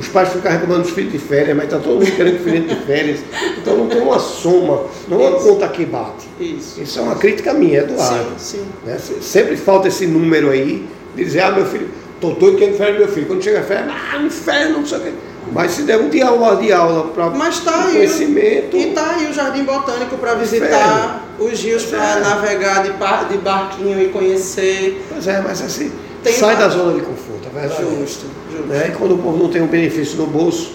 Os 0.00 0.08
pais 0.08 0.30
ficam 0.30 0.50
reclamando 0.50 0.82
dos 0.82 0.90
filhos 0.92 1.12
de 1.12 1.18
férias, 1.18 1.54
mas 1.54 1.66
está 1.66 1.78
todo 1.78 1.96
mundo 2.00 2.10
querendo 2.16 2.42
filho 2.42 2.66
de 2.66 2.74
férias. 2.86 3.20
Então 3.58 3.76
não 3.76 3.86
tem 3.86 4.00
uma 4.00 4.18
soma, 4.18 4.84
não 5.06 5.20
é 5.20 5.28
uma 5.28 5.38
conta 5.38 5.68
que 5.68 5.84
bate. 5.84 6.26
Isso. 6.40 6.80
Isso 6.80 6.98
é 6.98 7.02
uma 7.02 7.16
crítica 7.16 7.52
minha, 7.52 7.80
Eduardo. 7.80 8.30
Sim, 8.38 8.58
sim. 8.58 8.64
Né? 8.86 8.96
Se- 8.98 9.22
Sempre 9.22 9.56
falta 9.58 9.88
esse 9.88 10.06
número 10.06 10.48
aí 10.48 10.88
de 11.14 11.22
dizer, 11.24 11.40
ah, 11.42 11.50
meu 11.52 11.66
filho, 11.66 11.90
estou 12.14 12.34
doido 12.34 12.56
querendo 12.56 12.78
férias 12.78 12.98
meu 12.98 13.08
filho. 13.08 13.26
Quando 13.26 13.42
chega 13.44 13.60
a 13.60 13.62
férias, 13.62 13.88
ah, 13.90 14.16
inferno, 14.16 14.78
não 14.78 14.86
sei 14.86 14.98
o 14.98 15.00
quê. 15.02 15.12
Mas 15.52 15.72
se 15.72 15.82
der 15.82 15.98
um 15.98 16.08
dia 16.08 16.30
hora 16.32 16.56
de 16.56 16.72
aula 16.72 17.08
para 17.08 17.28
tá 17.30 17.84
aí. 17.84 17.92
conhecimento. 17.92 18.76
E 18.78 18.86
tá 18.92 19.16
aí 19.16 19.26
o 19.30 19.34
Jardim 19.34 19.64
Botânico 19.64 20.16
para 20.16 20.34
visitar, 20.34 21.26
os 21.38 21.60
rios 21.62 21.84
para 21.84 22.16
É. 22.16 22.20
navegar 22.20 22.82
de, 22.84 22.90
par- 22.94 23.28
de 23.28 23.36
barquinho 23.38 24.00
e 24.00 24.08
conhecer. 24.08 25.04
Pois 25.10 25.26
é, 25.26 25.40
mas 25.42 25.60
assim, 25.60 25.90
Tem 26.22 26.32
sai 26.32 26.56
da 26.56 26.68
zona 26.68 26.94
de 26.94 27.00
conforto, 27.00 27.48
é 27.48 27.60
verdade. 27.60 27.82
Justo, 27.82 28.26
justo. 28.50 28.66
Né? 28.66 28.88
E 28.88 28.96
quando 28.96 29.14
o 29.14 29.18
povo 29.18 29.38
não 29.38 29.48
tem 29.48 29.62
um 29.62 29.66
benefício 29.66 30.18
no 30.18 30.26
bolso, 30.26 30.72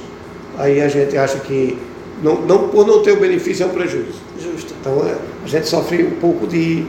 aí 0.58 0.82
a 0.82 0.88
gente 0.88 1.16
acha 1.18 1.40
que 1.40 1.78
não, 2.24 2.42
não, 2.42 2.70
por 2.70 2.88
não 2.88 3.04
ter 3.04 3.12
o 3.12 3.20
benefício 3.20 3.64
é 3.64 3.68
um 3.68 3.70
prejuízo. 3.70 4.20
Justo. 4.40 4.74
Então 4.80 5.06
é, 5.08 5.16
a 5.44 5.48
gente 5.48 5.68
sofre 5.68 6.04
um 6.04 6.20
pouco 6.20 6.48
de 6.48 6.86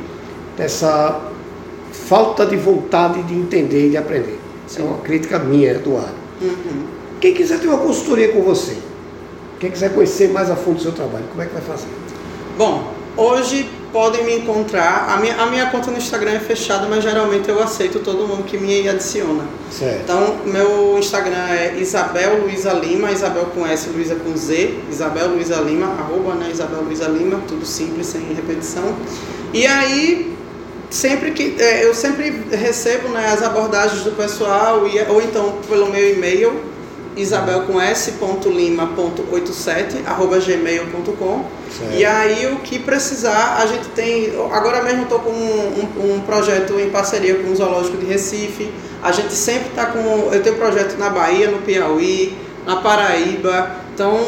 dessa 0.57 1.21
falta 1.93 2.47
de 2.47 2.57
vontade 2.57 3.23
de 3.25 3.35
entender 3.35 3.89
e 3.89 3.91
de 3.91 3.97
aprender. 3.97 4.39
Isso 4.67 4.81
é 4.81 4.85
uma 4.85 4.99
crítica 4.99 5.39
minha, 5.39 5.73
Eduardo. 5.73 6.15
Uhum. 6.41 6.85
Quem 7.21 7.35
quiser 7.35 7.61
ter 7.61 7.69
uma 7.69 7.79
consultoria 7.79 8.33
com 8.33 8.43
você, 8.43 8.77
quem 9.61 9.71
quiser 9.71 9.95
conhecer 9.95 10.29
mais 10.29 10.51
a 10.51 10.57
fundo 10.57 10.79
o 10.79 10.81
seu 10.81 10.93
trabalho, 10.93 11.25
como 11.31 11.43
é 11.43 11.47
que 11.47 11.53
vai 11.53 11.63
fazer? 11.63 11.89
Bom, 12.59 12.93
hoje 13.17 13.69
podem 13.93 14.25
me 14.25 14.37
encontrar. 14.37 15.09
A 15.11 15.17
minha, 15.19 15.37
a 15.37 15.47
minha 15.47 15.67
conta 15.71 15.91
no 15.91 15.99
Instagram 15.99 16.33
é 16.33 16.41
fechada, 16.41 16.87
mas 16.89 17.03
geralmente 17.03 17.49
eu 17.49 17.63
aceito 17.63 18.01
todo 18.01 18.27
mundo 18.27 18.45
que 18.45 18.59
me 18.59 18.89
adiciona. 18.89 19.45
Certo. 19.71 20.01
Então, 20.03 20.37
meu 20.45 20.99
Instagram 20.99 21.49
é 21.51 21.77
Isabel 21.79 22.43
Luiza 22.43 22.73
Lima, 22.73 23.11
Isabel 23.11 23.47
com 23.47 23.67
S, 23.67 23.89
Luiza 23.91 24.15
com 24.17 24.37
Z, 24.37 24.75
Isabel 24.91 25.29
Luiza 25.29 25.57
Lima, 25.57 25.87
arroba, 25.87 26.35
né, 26.35 26.51
Isabel 26.51 26.83
Luiza 26.83 27.09
Lima, 27.09 27.41
tudo 27.47 27.65
simples, 27.65 28.07
sem 28.07 28.21
repetição. 28.35 28.95
E 29.53 29.67
aí, 29.67 30.37
sempre 30.91 31.31
que 31.31 31.57
é, 31.59 31.85
eu 31.85 31.95
sempre 31.95 32.45
recebo 32.51 33.09
né, 33.09 33.29
as 33.33 33.43
abordagens 33.43 34.03
do 34.03 34.13
pessoal, 34.13 34.87
e, 34.87 35.01
ou 35.11 35.21
então 35.23 35.59
pelo 35.69 35.91
meu 35.91 36.13
e-mail, 36.15 36.76
isabel 37.17 37.63
com 37.63 37.81
s.lima.87, 37.81 40.07
arroba 40.07 40.39
gmail.com. 40.39 41.45
E 41.97 42.05
aí 42.05 42.47
o 42.53 42.57
que 42.57 42.79
precisar, 42.79 43.59
a 43.63 43.67
gente 43.67 43.89
tem. 43.89 44.33
Agora 44.53 44.83
mesmo 44.83 45.03
estou 45.05 45.19
com 45.21 45.31
um, 45.31 45.89
um- 46.05 46.15
um 46.17 46.21
projeto 46.21 46.79
em 46.79 46.91
parceria 46.91 47.37
com 47.37 47.51
o 47.51 47.57
Zoológico 47.57 47.97
de 47.99 48.07
Recife. 48.07 48.71
A 49.03 49.13
gente 49.13 49.33
sempre 49.35 49.69
está 49.69 49.87
com. 49.87 50.31
Eu 50.33 50.43
tenho 50.43 50.57
projeto 50.57 50.97
na 50.99 51.11
Bahia, 51.11 51.51
no 51.51 51.59
Piauí, 51.59 52.37
na 52.67 52.77
Paraíba. 52.77 53.77
Então 53.95 54.19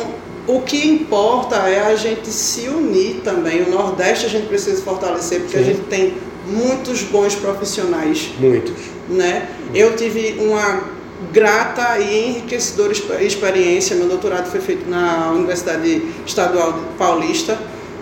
o 0.46 0.60
que 0.62 0.86
importa 0.88 1.56
é 1.68 1.86
a 1.92 1.96
gente 1.96 2.28
se 2.30 2.68
unir 2.68 3.20
também. 3.24 3.62
O 3.62 3.70
Nordeste 3.70 4.26
a 4.26 4.28
gente 4.28 4.46
precisa 4.46 4.80
fortalecer, 4.82 5.40
porque 5.40 5.56
a 5.56 5.60
Sim. 5.60 5.66
gente 5.66 5.80
tem 5.82 6.14
muitos 6.46 7.02
bons 7.02 7.34
profissionais 7.34 8.30
Muitos. 8.38 8.72
né? 9.10 9.48
Eu 9.74 9.94
tive 9.94 10.38
uma 10.40 10.96
grata 11.32 11.98
e 11.98 12.28
enriquecedora 12.28 12.92
exp- 12.92 13.20
experiência. 13.20 13.96
Meu 13.96 14.08
doutorado 14.08 14.50
foi 14.50 14.60
feito 14.60 14.88
na 14.88 15.30
Universidade 15.32 16.02
Estadual 16.26 16.78
Paulista, 16.96 17.58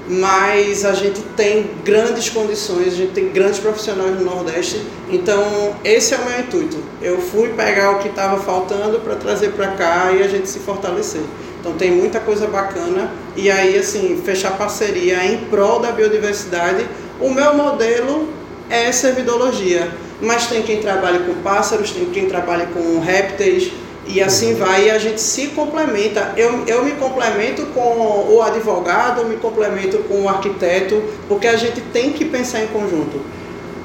mas 0.09 0.85
a 0.85 0.93
gente 0.95 1.21
tem 1.37 1.71
grandes 1.85 2.29
condições, 2.29 2.89
a 2.89 2.97
gente 2.97 3.13
tem 3.13 3.29
grandes 3.31 3.59
profissionais 3.59 4.15
no 4.19 4.25
Nordeste. 4.25 4.81
Então, 5.11 5.75
esse 5.83 6.15
é 6.15 6.19
o 6.19 6.25
meu 6.25 6.41
intuito. 6.41 6.77
Eu 7.03 7.21
fui 7.21 7.49
pegar 7.51 7.93
o 7.93 7.99
que 7.99 8.09
estava 8.09 8.41
faltando 8.41 9.01
para 9.01 9.17
trazer 9.17 9.51
para 9.53 9.69
cá 9.69 10.13
e 10.13 10.23
a 10.23 10.29
gente 10.29 10.49
se 10.49 10.61
fortalecer. 10.61 11.23
Então 11.61 11.77
tem 11.77 11.91
muita 11.91 12.21
coisa 12.21 12.47
bacana 12.47 13.11
e 13.35 13.51
aí 13.51 13.77
assim, 13.77 14.23
fechar 14.25 14.57
parceria 14.57 15.25
em 15.25 15.39
prol 15.47 15.81
da 15.81 15.91
biodiversidade. 15.91 16.87
O 17.21 17.29
meu 17.29 17.55
modelo 17.55 18.29
é 18.71 18.93
servidologia, 18.93 19.91
mas 20.21 20.47
tem 20.47 20.63
quem 20.63 20.81
trabalhe 20.81 21.21
com 21.21 21.35
pássaros, 21.43 21.91
tem 21.91 22.07
quem 22.07 22.27
trabalhe 22.27 22.67
com 22.67 23.01
répteis 23.01 23.73
e 24.09 24.23
assim 24.23 24.55
vai 24.55 24.87
e 24.87 24.91
a 24.91 24.99
gente 24.99 25.21
se 25.21 25.49
complementa. 25.49 26.33
Eu, 26.37 26.65
eu 26.67 26.85
me 26.85 26.93
complemento 26.93 27.67
com 27.67 28.27
o 28.31 28.41
advogado, 28.41 29.23
eu 29.23 29.29
me 29.29 29.37
complemento 29.37 29.99
com 30.05 30.23
o 30.23 30.29
arquiteto, 30.29 31.03
porque 31.29 31.47
a 31.47 31.57
gente 31.57 31.81
tem 31.81 32.13
que 32.13 32.25
pensar 32.25 32.63
em 32.63 32.69
conjunto. 32.69 33.21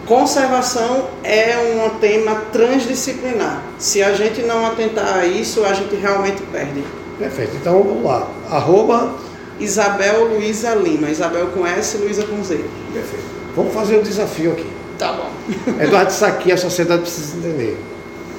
Conservação 0.06 1.08
é 1.24 1.56
um 1.86 1.98
tema 2.00 2.44
transdisciplinar. 2.52 3.63
Se 3.80 4.04
a 4.04 4.13
gente 4.13 4.41
não 4.41 4.65
atentar 4.65 5.20
a 5.20 5.26
isso, 5.26 5.63
a 5.63 5.74
gente 5.74 5.96
realmente 5.96 6.41
perde. 6.52 6.84
Perfeito. 7.17 7.56
Então 7.56 7.82
vamos 7.82 8.04
lá. 8.04 8.28
Arroba 8.50 9.15
Isabel 9.60 10.26
Luiza 10.26 10.74
Lima. 10.76 11.10
Isabel 11.10 11.48
com 11.48 11.65
S, 11.65 11.98
Luiza 11.98 12.24
com 12.24 12.44
Z. 12.44 12.56
Perfeito. 12.94 13.26
Vamos 13.56 13.74
fazer 13.74 13.98
um 13.98 14.02
desafio 14.02 14.52
aqui. 14.52 14.67
Tá 14.98 15.13
bom. 15.13 15.31
Eduardo, 15.80 16.12
isso 16.12 16.25
aqui 16.25 16.51
a 16.51 16.58
sociedade 16.58 17.01
precisa 17.01 17.38
entender. 17.38 17.77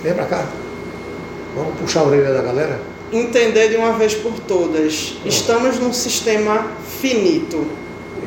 Vem 0.02 0.14
pra 0.14 0.24
cá. 0.26 0.46
Vamos 1.54 1.78
puxar 1.78 2.00
a 2.00 2.04
orelha 2.04 2.32
da 2.32 2.42
galera? 2.42 2.80
Entender 3.12 3.68
de 3.68 3.76
uma 3.76 3.92
vez 3.92 4.14
por 4.14 4.32
todas. 4.40 5.16
Estamos 5.24 5.78
num 5.78 5.92
sistema 5.92 6.66
finito 7.00 7.66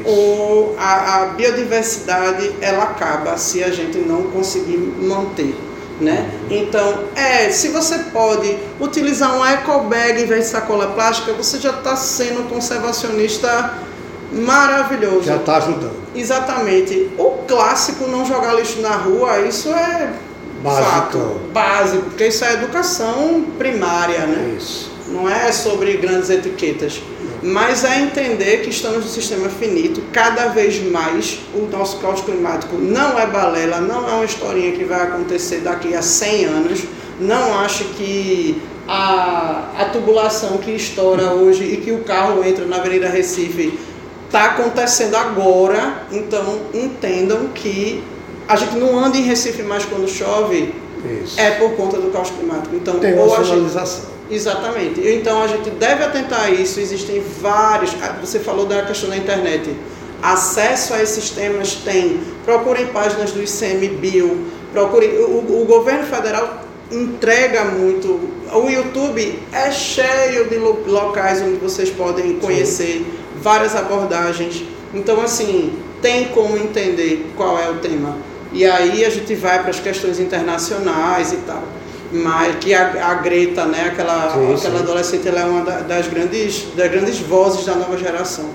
ou 0.05 0.75
a, 0.77 1.21
a, 1.21 1.25
biodiversidade 1.27 2.53
ela 2.61 2.83
acaba 2.83 3.38
se 3.38 3.63
a 3.63 3.71
gente 3.71 3.97
não 3.97 4.23
conseguir 4.23 4.77
manter. 4.77 5.55
Né? 5.99 6.29
Então, 6.51 7.05
é, 7.15 7.49
se 7.49 7.69
você 7.69 7.97
pode 8.11 8.57
utilizar 8.81 9.33
um 9.38 9.45
eco 9.45 9.79
bag 9.85 10.21
em 10.21 10.25
vez 10.25 10.45
de 10.45 10.49
sacola 10.49 10.88
plástica, 10.88 11.31
você 11.31 11.57
já 11.57 11.69
está 11.69 11.95
sendo 11.95 12.49
conservacionista 12.49 13.73
maravilhoso. 14.35 15.23
Já 15.23 15.37
está 15.37 15.57
ajudando. 15.57 15.95
Exatamente. 16.15 17.09
O 17.17 17.43
clássico 17.47 18.07
não 18.07 18.25
jogar 18.25 18.53
lixo 18.53 18.81
na 18.81 18.95
rua, 18.95 19.39
isso 19.41 19.69
é 19.69 20.13
básico, 20.61 20.89
fato, 20.89 21.17
básico, 21.53 22.03
porque 22.03 22.27
isso 22.27 22.43
é 22.43 22.53
educação 22.53 23.45
primária, 23.57 24.25
né? 24.25 24.55
Isso. 24.57 24.91
Não 25.07 25.29
é 25.29 25.51
sobre 25.51 25.97
grandes 25.97 26.29
etiquetas 26.29 27.01
mas 27.45 27.83
é 27.83 28.01
entender 28.01 28.61
que 28.63 28.71
estamos 28.71 29.05
no 29.05 29.09
sistema 29.09 29.47
finito, 29.49 30.01
cada 30.11 30.47
vez 30.47 30.81
mais 30.91 31.39
o 31.53 31.67
nosso 31.71 31.99
caos 31.99 32.21
climático 32.21 32.75
não 32.75 33.19
é 33.19 33.27
balela, 33.27 33.79
não 33.79 34.09
é 34.09 34.13
uma 34.13 34.25
historinha 34.25 34.71
que 34.71 34.83
vai 34.83 35.03
acontecer 35.03 35.59
daqui 35.59 35.93
a 35.93 36.01
100 36.01 36.45
anos. 36.45 36.81
Não 37.19 37.59
acho 37.59 37.83
que 37.95 38.59
a, 38.87 39.69
a 39.77 39.85
tubulação 39.85 40.57
que 40.57 40.71
estoura 40.71 41.33
hoje 41.33 41.63
e 41.63 41.77
que 41.77 41.91
o 41.91 41.99
carro 41.99 42.43
entra 42.43 42.65
na 42.65 42.77
Avenida 42.77 43.09
Recife 43.09 43.77
está 44.25 44.45
acontecendo 44.45 45.15
agora, 45.15 46.03
então 46.11 46.61
entendam 46.73 47.49
que 47.53 48.03
a 48.47 48.55
gente 48.55 48.75
não 48.75 48.97
anda 48.97 49.17
em 49.17 49.21
Recife 49.21 49.63
mais 49.63 49.85
quando 49.85 50.07
chove, 50.07 50.73
Isso. 51.23 51.39
é 51.39 51.51
por 51.51 51.71
conta 51.75 51.97
do 51.97 52.11
caos 52.11 52.29
climático. 52.29 52.75
Então, 52.75 52.99
Tem 52.99 53.17
ou 53.17 53.35
a 53.35 53.43
gente, 53.43 53.71
Exatamente. 54.29 55.01
Então 55.07 55.41
a 55.41 55.47
gente 55.47 55.69
deve 55.71 56.03
atentar 56.03 56.45
a 56.45 56.49
isso. 56.49 56.79
Existem 56.79 57.23
vários. 57.39 57.95
Ah, 58.01 58.15
você 58.19 58.39
falou 58.39 58.65
da 58.65 58.83
questão 58.83 59.09
da 59.09 59.17
internet. 59.17 59.75
Acesso 60.21 60.93
a 60.93 61.01
esses 61.01 61.29
temas 61.29 61.75
tem. 61.75 62.19
Procurem 62.43 62.88
páginas 62.88 63.31
do 63.31 63.43
ICMBio. 63.43 64.45
Procurem. 64.71 65.11
O, 65.19 65.61
o 65.61 65.65
governo 65.65 66.05
federal 66.05 66.61
entrega 66.91 67.65
muito. 67.65 68.19
O 68.51 68.69
YouTube 68.69 69.39
é 69.51 69.71
cheio 69.71 70.49
de 70.49 70.57
locais 70.57 71.41
onde 71.41 71.57
vocês 71.57 71.89
podem 71.89 72.39
conhecer 72.39 72.99
Sim. 72.99 73.05
Várias 73.45 73.75
abordagens. 73.75 74.63
Então, 74.91 75.21
assim, 75.21 75.77
tem 76.01 76.29
como 76.29 76.58
entender 76.58 77.31
qual 77.38 77.60
é 77.60 77.69
o 77.69 77.75
tema. 77.75 78.17
E 78.51 78.65
aí 78.65 79.05
a 79.05 79.10
gente 79.12 79.36
vai 79.36 79.62
para 79.62 79.69
as 79.69 79.79
questões 79.79 80.19
internacionais 80.19 81.31
e 81.31 81.38
tal 81.38 81.63
mas 82.12 82.55
que 82.58 82.73
a, 82.73 83.10
a 83.10 83.15
Greta, 83.15 83.65
né, 83.65 83.89
aquela, 83.91 84.31
sim, 84.31 84.53
aquela 84.53 84.77
sim. 84.77 84.84
adolescente, 84.84 85.27
ela 85.27 85.41
é 85.41 85.45
uma 85.45 85.62
das 85.62 86.08
grandes, 86.08 86.65
das 86.75 86.89
grandes 86.89 87.19
vozes 87.19 87.65
da 87.65 87.75
nova 87.75 87.97
geração. 87.97 88.49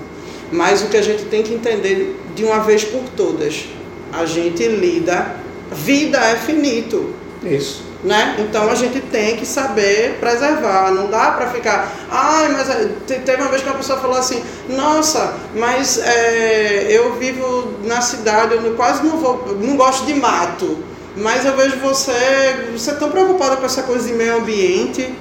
Mas 0.51 0.81
o 0.81 0.87
que 0.87 0.97
a 0.97 1.01
gente 1.01 1.25
tem 1.25 1.43
que 1.43 1.53
entender 1.53 2.19
de 2.33 2.43
uma 2.43 2.59
vez 2.59 2.83
por 2.83 3.03
todas, 3.15 3.65
a 4.11 4.25
gente 4.25 4.65
lida, 4.67 5.35
vida 5.71 6.17
é 6.17 6.37
finito. 6.37 7.13
Isso. 7.43 7.90
Né? 8.03 8.37
Então 8.39 8.67
a 8.67 8.73
gente 8.73 8.99
tem 8.99 9.37
que 9.37 9.45
saber 9.45 10.17
preservar, 10.19 10.91
não 10.91 11.07
dá 11.07 11.31
para 11.31 11.51
ficar, 11.51 11.91
ai, 12.09 12.49
mas 12.49 12.67
é, 12.67 12.89
teve 13.05 13.39
uma 13.39 13.49
vez 13.49 13.61
que 13.61 13.69
uma 13.69 13.77
pessoa 13.77 13.99
falou 13.99 14.17
assim, 14.17 14.43
nossa, 14.69 15.35
mas 15.53 15.99
é, 15.99 16.87
eu 16.89 17.13
vivo 17.13 17.75
na 17.83 18.01
cidade, 18.01 18.55
eu 18.55 18.73
quase 18.73 19.05
não 19.05 19.17
vou, 19.17 19.55
não 19.59 19.77
gosto 19.77 20.05
de 20.07 20.15
mato. 20.15 20.83
Mas 21.15 21.45
eu 21.45 21.55
vejo 21.55 21.77
você, 21.77 22.69
você 22.71 22.93
tão 22.93 23.11
preocupada 23.11 23.57
com 23.57 23.65
essa 23.65 23.83
coisa 23.83 24.07
de 24.07 24.13
meio 24.13 24.37
ambiente. 24.37 25.13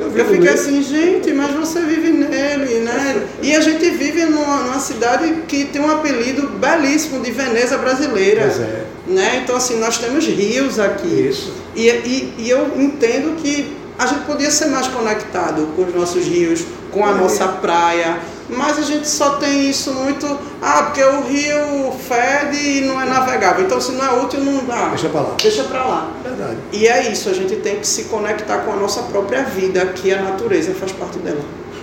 Eu, 0.00 0.16
eu 0.16 0.24
fiquei 0.24 0.48
assim, 0.48 0.82
gente, 0.82 1.30
mas 1.34 1.54
você 1.54 1.80
vive 1.80 2.10
nele, 2.10 2.80
né? 2.80 3.26
E 3.42 3.54
a 3.54 3.60
gente 3.60 3.90
vive 3.90 4.24
numa, 4.24 4.62
numa, 4.62 4.80
cidade 4.80 5.42
que 5.46 5.66
tem 5.66 5.80
um 5.80 5.90
apelido 5.90 6.48
belíssimo 6.48 7.20
de 7.20 7.30
Veneza 7.30 7.76
brasileira. 7.76 8.42
Pois 8.42 8.60
é. 8.60 8.84
Né? 9.06 9.40
Então, 9.44 9.56
assim, 9.56 9.78
nós 9.78 9.98
temos 9.98 10.24
rios 10.26 10.78
aqui. 10.78 11.06
Isso. 11.06 11.52
E, 11.76 11.86
e, 11.88 12.34
e 12.38 12.50
eu 12.50 12.72
entendo 12.76 13.36
que 13.36 13.76
a 13.98 14.06
gente 14.06 14.24
podia 14.24 14.50
ser 14.50 14.66
mais 14.66 14.88
conectado 14.88 15.68
com 15.76 15.84
os 15.84 15.94
nossos 15.94 16.24
rios, 16.24 16.64
com 16.90 17.04
a 17.04 17.10
é. 17.10 17.14
nossa 17.14 17.46
praia, 17.46 18.18
mas 18.56 18.78
a 18.78 18.82
gente 18.82 19.08
só 19.08 19.36
tem 19.36 19.68
isso 19.70 19.92
muito. 19.92 20.26
Ah, 20.60 20.84
porque 20.84 21.02
o 21.02 21.22
rio 21.22 21.92
fede 21.92 22.78
e 22.78 22.80
não 22.82 23.00
é 23.00 23.06
navegável. 23.06 23.64
Então, 23.64 23.80
se 23.80 23.92
não 23.92 24.04
é 24.04 24.22
útil, 24.22 24.40
não 24.40 24.64
dá. 24.64 24.88
Deixa 24.88 25.08
para 25.08 25.20
lá. 25.20 25.34
Deixa 25.40 25.64
para 25.64 25.84
lá. 25.84 26.12
Verdade. 26.22 26.56
E 26.72 26.86
é 26.86 27.10
isso, 27.10 27.28
a 27.28 27.32
gente 27.32 27.56
tem 27.56 27.76
que 27.76 27.86
se 27.86 28.04
conectar 28.04 28.58
com 28.58 28.72
a 28.72 28.76
nossa 28.76 29.02
própria 29.02 29.42
vida, 29.44 29.86
que 29.86 30.12
a 30.12 30.22
natureza 30.22 30.72
faz 30.74 30.92
parte 30.92 31.18
dela. 31.18 31.40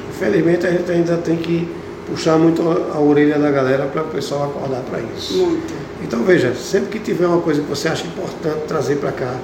Infelizmente, 0.09 0.65
a 0.65 0.71
gente 0.71 0.91
ainda 0.91 1.17
tem 1.17 1.37
que 1.37 1.69
puxar 2.07 2.37
muito 2.37 2.61
a 2.93 2.99
orelha 2.99 3.37
da 3.37 3.51
galera 3.51 3.85
para 3.85 4.01
o 4.01 4.07
pessoal 4.07 4.45
acordar 4.45 4.81
para 4.81 4.99
isso. 5.17 5.37
Muito. 5.37 5.73
Então, 6.01 6.23
veja, 6.23 6.53
sempre 6.55 6.89
que 6.89 6.99
tiver 6.99 7.27
uma 7.27 7.41
coisa 7.41 7.61
que 7.61 7.67
você 7.67 7.87
acha 7.87 8.05
importante 8.05 8.65
trazer 8.67 8.97
para 8.97 9.11
cá, 9.11 9.35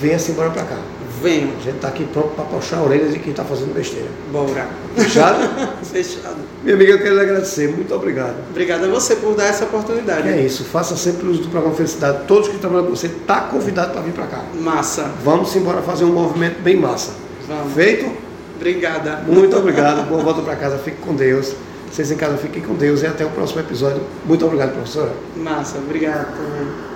venha-se 0.00 0.32
embora 0.32 0.50
para 0.50 0.64
cá. 0.64 0.78
Venho. 1.20 1.52
A 1.58 1.62
gente 1.62 1.76
está 1.76 1.88
aqui 1.88 2.04
pronto 2.04 2.28
para 2.34 2.44
puxar 2.44 2.78
a 2.78 2.82
orelha 2.82 3.08
de 3.08 3.18
quem 3.18 3.30
está 3.30 3.44
fazendo 3.44 3.74
besteira. 3.74 4.08
Bora. 4.30 4.68
Fechado? 4.94 5.38
Fechado. 5.84 6.36
Minha 6.62 6.76
amiga, 6.76 6.92
eu 6.92 6.98
quero 6.98 7.14
lhe 7.14 7.20
agradecer. 7.20 7.68
Muito 7.68 7.94
obrigado. 7.94 8.36
Obrigado 8.50 8.84
a 8.84 8.88
você 8.88 9.16
por 9.16 9.34
dar 9.34 9.46
essa 9.46 9.64
oportunidade. 9.64 10.28
É 10.28 10.40
isso. 10.40 10.64
Faça 10.64 10.96
sempre 10.96 11.26
uso 11.26 11.42
do 11.42 11.48
programa 11.48 11.74
Felicidade. 11.74 12.24
Todos 12.26 12.48
que 12.48 12.58
trabalham 12.58 12.86
com 12.86 12.96
você 12.96 13.08
está 13.08 13.40
convidado 13.42 13.92
para 13.92 14.02
vir 14.02 14.12
para 14.12 14.26
cá. 14.26 14.44
Massa. 14.60 15.10
Vamos 15.24 15.54
embora 15.56 15.82
fazer 15.82 16.04
um 16.04 16.12
movimento 16.12 16.60
bem 16.62 16.76
massa. 16.76 17.12
Vamos. 17.48 17.72
Feito? 17.74 18.10
Obrigada. 18.56 19.22
Muito 19.26 19.56
obrigado. 19.56 20.08
Boa 20.08 20.22
volta 20.22 20.40
para 20.42 20.56
casa. 20.56 20.78
Fique 20.78 20.98
com 20.98 21.14
Deus. 21.14 21.52
Vocês 21.90 22.10
em 22.10 22.16
casa 22.16 22.38
fiquem 22.38 22.62
com 22.62 22.74
Deus 22.74 23.02
e 23.02 23.06
até 23.06 23.24
o 23.24 23.30
próximo 23.30 23.60
episódio. 23.60 24.00
Muito 24.24 24.46
obrigado, 24.46 24.72
professora. 24.72 25.12
Massa. 25.36 25.78
Obrigado 25.78 26.34
também. 26.36 26.91